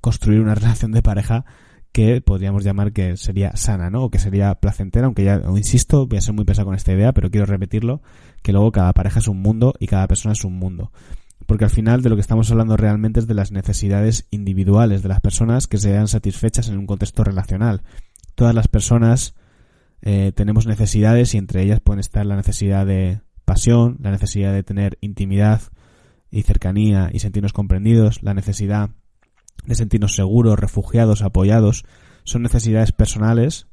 construir 0.00 0.40
una 0.40 0.54
relación 0.54 0.90
de 0.90 1.02
pareja 1.02 1.44
que 1.92 2.22
podríamos 2.22 2.64
llamar 2.64 2.94
que 2.94 3.18
sería 3.18 3.54
sana, 3.56 3.90
¿no? 3.90 4.04
O 4.04 4.10
que 4.10 4.18
sería 4.18 4.54
placentera, 4.54 5.04
aunque 5.04 5.24
ya, 5.24 5.42
insisto, 5.54 6.06
voy 6.06 6.16
a 6.16 6.22
ser 6.22 6.32
muy 6.32 6.46
pesado 6.46 6.64
con 6.64 6.74
esta 6.74 6.94
idea, 6.94 7.12
pero 7.12 7.30
quiero 7.30 7.44
repetirlo, 7.44 8.00
que 8.40 8.52
luego 8.52 8.72
cada 8.72 8.94
pareja 8.94 9.18
es 9.18 9.28
un 9.28 9.42
mundo 9.42 9.74
y 9.78 9.86
cada 9.86 10.08
persona 10.08 10.32
es 10.32 10.44
un 10.44 10.54
mundo 10.54 10.92
porque 11.44 11.64
al 11.64 11.70
final 11.70 12.00
de 12.00 12.08
lo 12.08 12.16
que 12.16 12.22
estamos 12.22 12.50
hablando 12.50 12.78
realmente 12.78 13.20
es 13.20 13.26
de 13.26 13.34
las 13.34 13.52
necesidades 13.52 14.26
individuales 14.30 15.02
de 15.02 15.10
las 15.10 15.20
personas 15.20 15.66
que 15.66 15.76
se 15.76 16.06
satisfechas 16.06 16.68
en 16.68 16.78
un 16.78 16.86
contexto 16.86 17.22
relacional. 17.22 17.82
Todas 18.34 18.54
las 18.54 18.68
personas 18.68 19.34
eh, 20.02 20.32
tenemos 20.34 20.66
necesidades 20.66 21.34
y 21.34 21.38
entre 21.38 21.62
ellas 21.62 21.80
pueden 21.80 22.00
estar 22.00 22.24
la 22.26 22.36
necesidad 22.36 22.86
de 22.86 23.20
pasión, 23.44 23.98
la 24.00 24.10
necesidad 24.10 24.52
de 24.52 24.62
tener 24.62 24.98
intimidad 25.00 25.62
y 26.30 26.42
cercanía 26.42 27.10
y 27.12 27.20
sentirnos 27.20 27.52
comprendidos, 27.52 28.22
la 28.22 28.34
necesidad 28.34 28.90
de 29.64 29.74
sentirnos 29.74 30.14
seguros, 30.14 30.58
refugiados, 30.58 31.22
apoyados, 31.22 31.84
son 32.24 32.42
necesidades 32.42 32.92
personales 32.92 33.66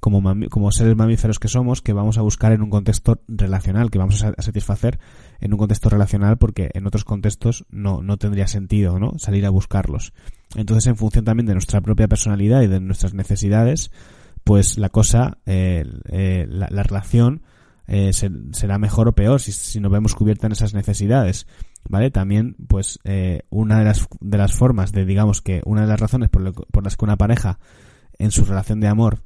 como, 0.00 0.22
como 0.48 0.70
seres 0.72 0.96
mamíferos 0.96 1.38
que 1.38 1.48
somos 1.48 1.82
que 1.82 1.92
vamos 1.92 2.18
a 2.18 2.22
buscar 2.22 2.52
en 2.52 2.62
un 2.62 2.70
contexto 2.70 3.20
relacional, 3.26 3.90
que 3.90 3.98
vamos 3.98 4.22
a, 4.22 4.32
satisfacer 4.38 4.98
en 5.40 5.52
un 5.52 5.58
contexto 5.58 5.88
relacional 5.88 6.38
porque 6.38 6.70
en 6.74 6.86
otros 6.86 7.04
contextos 7.04 7.66
no, 7.70 8.02
no 8.02 8.16
tendría 8.16 8.46
sentido 8.46 8.98
¿no? 8.98 9.18
salir 9.18 9.44
a 9.46 9.50
buscarlos. 9.50 10.12
Entonces, 10.54 10.86
en 10.86 10.96
función 10.96 11.24
también 11.24 11.46
de 11.46 11.54
nuestra 11.54 11.80
propia 11.80 12.08
personalidad 12.08 12.62
y 12.62 12.68
de 12.68 12.80
nuestras 12.80 13.12
necesidades, 13.12 13.90
pues 14.48 14.78
la 14.78 14.88
cosa, 14.88 15.36
eh, 15.44 15.84
eh, 16.08 16.46
la, 16.48 16.68
la, 16.70 16.82
relación 16.82 17.42
eh, 17.86 18.14
será 18.14 18.78
mejor 18.78 19.06
o 19.06 19.12
peor 19.12 19.42
si, 19.42 19.52
si 19.52 19.78
nos 19.78 19.92
vemos 19.92 20.14
cubierta 20.14 20.46
en 20.46 20.52
esas 20.52 20.72
necesidades. 20.72 21.46
¿Vale? 21.86 22.10
También, 22.10 22.56
pues, 22.66 22.98
eh, 23.04 23.42
una 23.50 23.78
de 23.78 23.84
las, 23.84 24.08
de 24.20 24.38
las 24.38 24.54
formas 24.54 24.92
de, 24.92 25.04
digamos 25.04 25.42
que, 25.42 25.60
una 25.66 25.82
de 25.82 25.88
las 25.88 26.00
razones 26.00 26.30
por, 26.30 26.50
por 26.70 26.82
las 26.82 26.96
que 26.96 27.04
una 27.04 27.18
pareja 27.18 27.58
en 28.18 28.30
su 28.30 28.46
relación 28.46 28.80
de 28.80 28.88
amor 28.88 29.22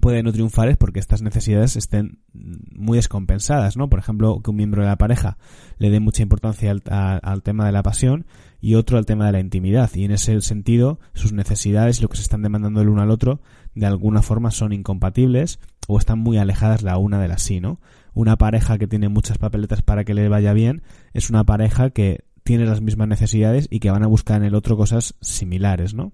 puede 0.00 0.22
no 0.22 0.32
triunfar 0.32 0.68
es 0.68 0.76
porque 0.76 1.00
estas 1.00 1.22
necesidades 1.22 1.76
estén 1.76 2.18
muy 2.32 2.98
descompensadas, 2.98 3.76
¿no? 3.76 3.88
Por 3.88 3.98
ejemplo, 3.98 4.40
que 4.42 4.50
un 4.50 4.56
miembro 4.56 4.82
de 4.82 4.88
la 4.88 4.96
pareja 4.96 5.38
le 5.78 5.90
dé 5.90 6.00
mucha 6.00 6.22
importancia 6.22 6.70
al, 6.70 6.82
al, 7.22 7.42
tema 7.42 7.66
de 7.66 7.72
la 7.72 7.82
pasión 7.82 8.26
y 8.60 8.74
otro 8.74 8.98
al 8.98 9.06
tema 9.06 9.26
de 9.26 9.32
la 9.32 9.40
intimidad. 9.40 9.90
Y 9.94 10.04
en 10.04 10.12
ese 10.12 10.40
sentido, 10.40 10.98
sus 11.14 11.32
necesidades 11.32 11.98
y 11.98 12.02
lo 12.02 12.08
que 12.08 12.16
se 12.16 12.22
están 12.22 12.42
demandando 12.42 12.80
el 12.80 12.88
uno 12.88 13.02
al 13.02 13.10
otro, 13.10 13.40
de 13.74 13.86
alguna 13.86 14.22
forma 14.22 14.50
son 14.50 14.72
incompatibles 14.72 15.58
o 15.88 15.98
están 15.98 16.18
muy 16.18 16.38
alejadas 16.38 16.82
la 16.82 16.98
una 16.98 17.20
de 17.20 17.28
la 17.28 17.38
sí, 17.38 17.60
¿no? 17.60 17.80
Una 18.14 18.36
pareja 18.36 18.78
que 18.78 18.86
tiene 18.86 19.08
muchas 19.08 19.38
papeletas 19.38 19.82
para 19.82 20.04
que 20.04 20.14
le 20.14 20.28
vaya 20.28 20.52
bien 20.52 20.82
es 21.12 21.30
una 21.30 21.44
pareja 21.44 21.90
que 21.90 22.24
tiene 22.44 22.66
las 22.66 22.80
mismas 22.80 23.08
necesidades 23.08 23.68
y 23.70 23.80
que 23.80 23.90
van 23.90 24.02
a 24.02 24.08
buscar 24.08 24.38
en 24.38 24.44
el 24.44 24.54
otro 24.54 24.76
cosas 24.76 25.14
similares, 25.20 25.94
¿no? 25.94 26.12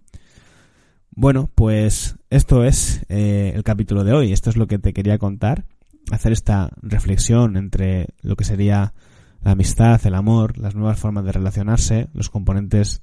Bueno, 1.11 1.51
pues 1.55 2.17
esto 2.31 2.63
es 2.63 3.05
eh, 3.09 3.53
el 3.55 3.65
capítulo 3.65 4.05
de 4.05 4.13
hoy. 4.13 4.33
Esto 4.33 4.51
es 4.51 4.57
lo 4.57 4.69
que 4.69 4.79
te 4.79 4.93
quería 4.93 5.19
contar. 5.19 5.65
Hacer 6.13 6.33
esta 6.33 6.71
reflexión 6.81 7.57
entre 7.57 8.11
lo 8.23 8.37
que 8.37 8.45
sería 8.45 8.95
la 9.43 9.53
amistad, 9.53 10.01
el 10.07 10.15
amor, 10.15 10.59
las 10.59 10.77
nuevas 10.77 10.99
formas 10.99 11.25
de 11.25 11.33
relacionarse, 11.33 12.09
los 12.13 12.31
componentes 12.31 13.03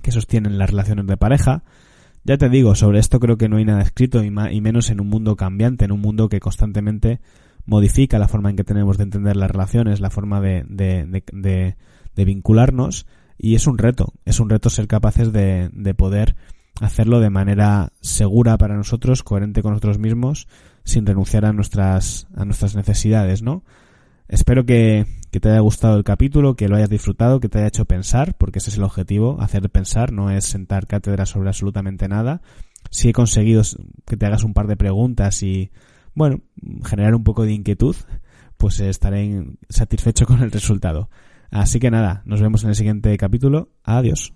que 0.00 0.12
sostienen 0.12 0.56
las 0.56 0.70
relaciones 0.70 1.06
de 1.06 1.16
pareja. 1.16 1.62
Ya 2.26 2.38
te 2.38 2.48
digo, 2.48 2.74
sobre 2.74 2.98
esto 2.98 3.20
creo 3.20 3.38
que 3.38 3.48
no 3.48 3.58
hay 3.58 3.64
nada 3.64 3.82
escrito 3.82 4.24
y, 4.24 4.30
menos 4.30 4.90
en 4.90 5.00
un 5.00 5.08
mundo 5.08 5.36
cambiante, 5.36 5.84
en 5.84 5.92
un 5.92 6.00
mundo 6.00 6.28
que 6.28 6.40
constantemente 6.40 7.20
modifica 7.66 8.18
la 8.18 8.26
forma 8.26 8.50
en 8.50 8.56
que 8.56 8.64
tenemos 8.64 8.96
de 8.96 9.04
entender 9.04 9.36
las 9.36 9.50
relaciones, 9.50 10.00
la 10.00 10.10
forma 10.10 10.40
de, 10.40 10.64
de 10.68 12.24
vincularnos 12.24 13.06
y 13.38 13.54
es 13.54 13.66
un 13.66 13.78
reto, 13.78 14.12
es 14.24 14.40
un 14.40 14.50
reto 14.50 14.70
ser 14.70 14.86
capaces 14.86 15.32
de, 15.32 15.94
poder 15.96 16.34
hacerlo 16.80 17.20
de 17.20 17.30
manera 17.30 17.92
segura 18.00 18.58
para 18.58 18.76
nosotros, 18.76 19.22
coherente 19.22 19.62
con 19.62 19.72
nosotros 19.72 19.98
mismos, 19.98 20.48
sin 20.84 21.06
renunciar 21.06 21.44
a 21.44 21.52
nuestras, 21.52 22.26
a 22.34 22.44
nuestras 22.44 22.74
necesidades, 22.74 23.42
¿no? 23.42 23.62
Espero 24.28 24.64
que, 24.66 25.06
que, 25.30 25.40
te 25.40 25.50
haya 25.50 25.60
gustado 25.60 25.96
el 25.96 26.04
capítulo, 26.04 26.56
que 26.56 26.68
lo 26.68 26.76
hayas 26.76 26.90
disfrutado, 26.90 27.40
que 27.40 27.48
te 27.48 27.58
haya 27.58 27.68
hecho 27.68 27.84
pensar, 27.84 28.36
porque 28.36 28.58
ese 28.58 28.70
es 28.70 28.76
el 28.76 28.82
objetivo, 28.82 29.40
hacer 29.40 29.68
pensar, 29.70 30.12
no 30.12 30.30
es 30.30 30.44
sentar 30.44 30.86
cátedra 30.86 31.26
sobre 31.26 31.48
absolutamente 31.48 32.08
nada. 32.08 32.42
Si 32.90 33.08
he 33.08 33.12
conseguido 33.12 33.62
que 34.04 34.16
te 34.16 34.26
hagas 34.26 34.44
un 34.44 34.54
par 34.54 34.66
de 34.66 34.76
preguntas 34.76 35.42
y, 35.42 35.70
bueno, 36.14 36.40
generar 36.84 37.14
un 37.14 37.24
poco 37.24 37.44
de 37.44 37.52
inquietud, 37.52 37.96
pues 38.56 38.80
estaré 38.80 39.46
satisfecho 39.68 40.26
con 40.26 40.42
el 40.42 40.50
resultado. 40.50 41.08
Así 41.50 41.78
que 41.78 41.90
nada, 41.90 42.22
nos 42.24 42.40
vemos 42.40 42.64
en 42.64 42.70
el 42.70 42.74
siguiente 42.74 43.16
capítulo. 43.16 43.70
Adiós. 43.84 44.35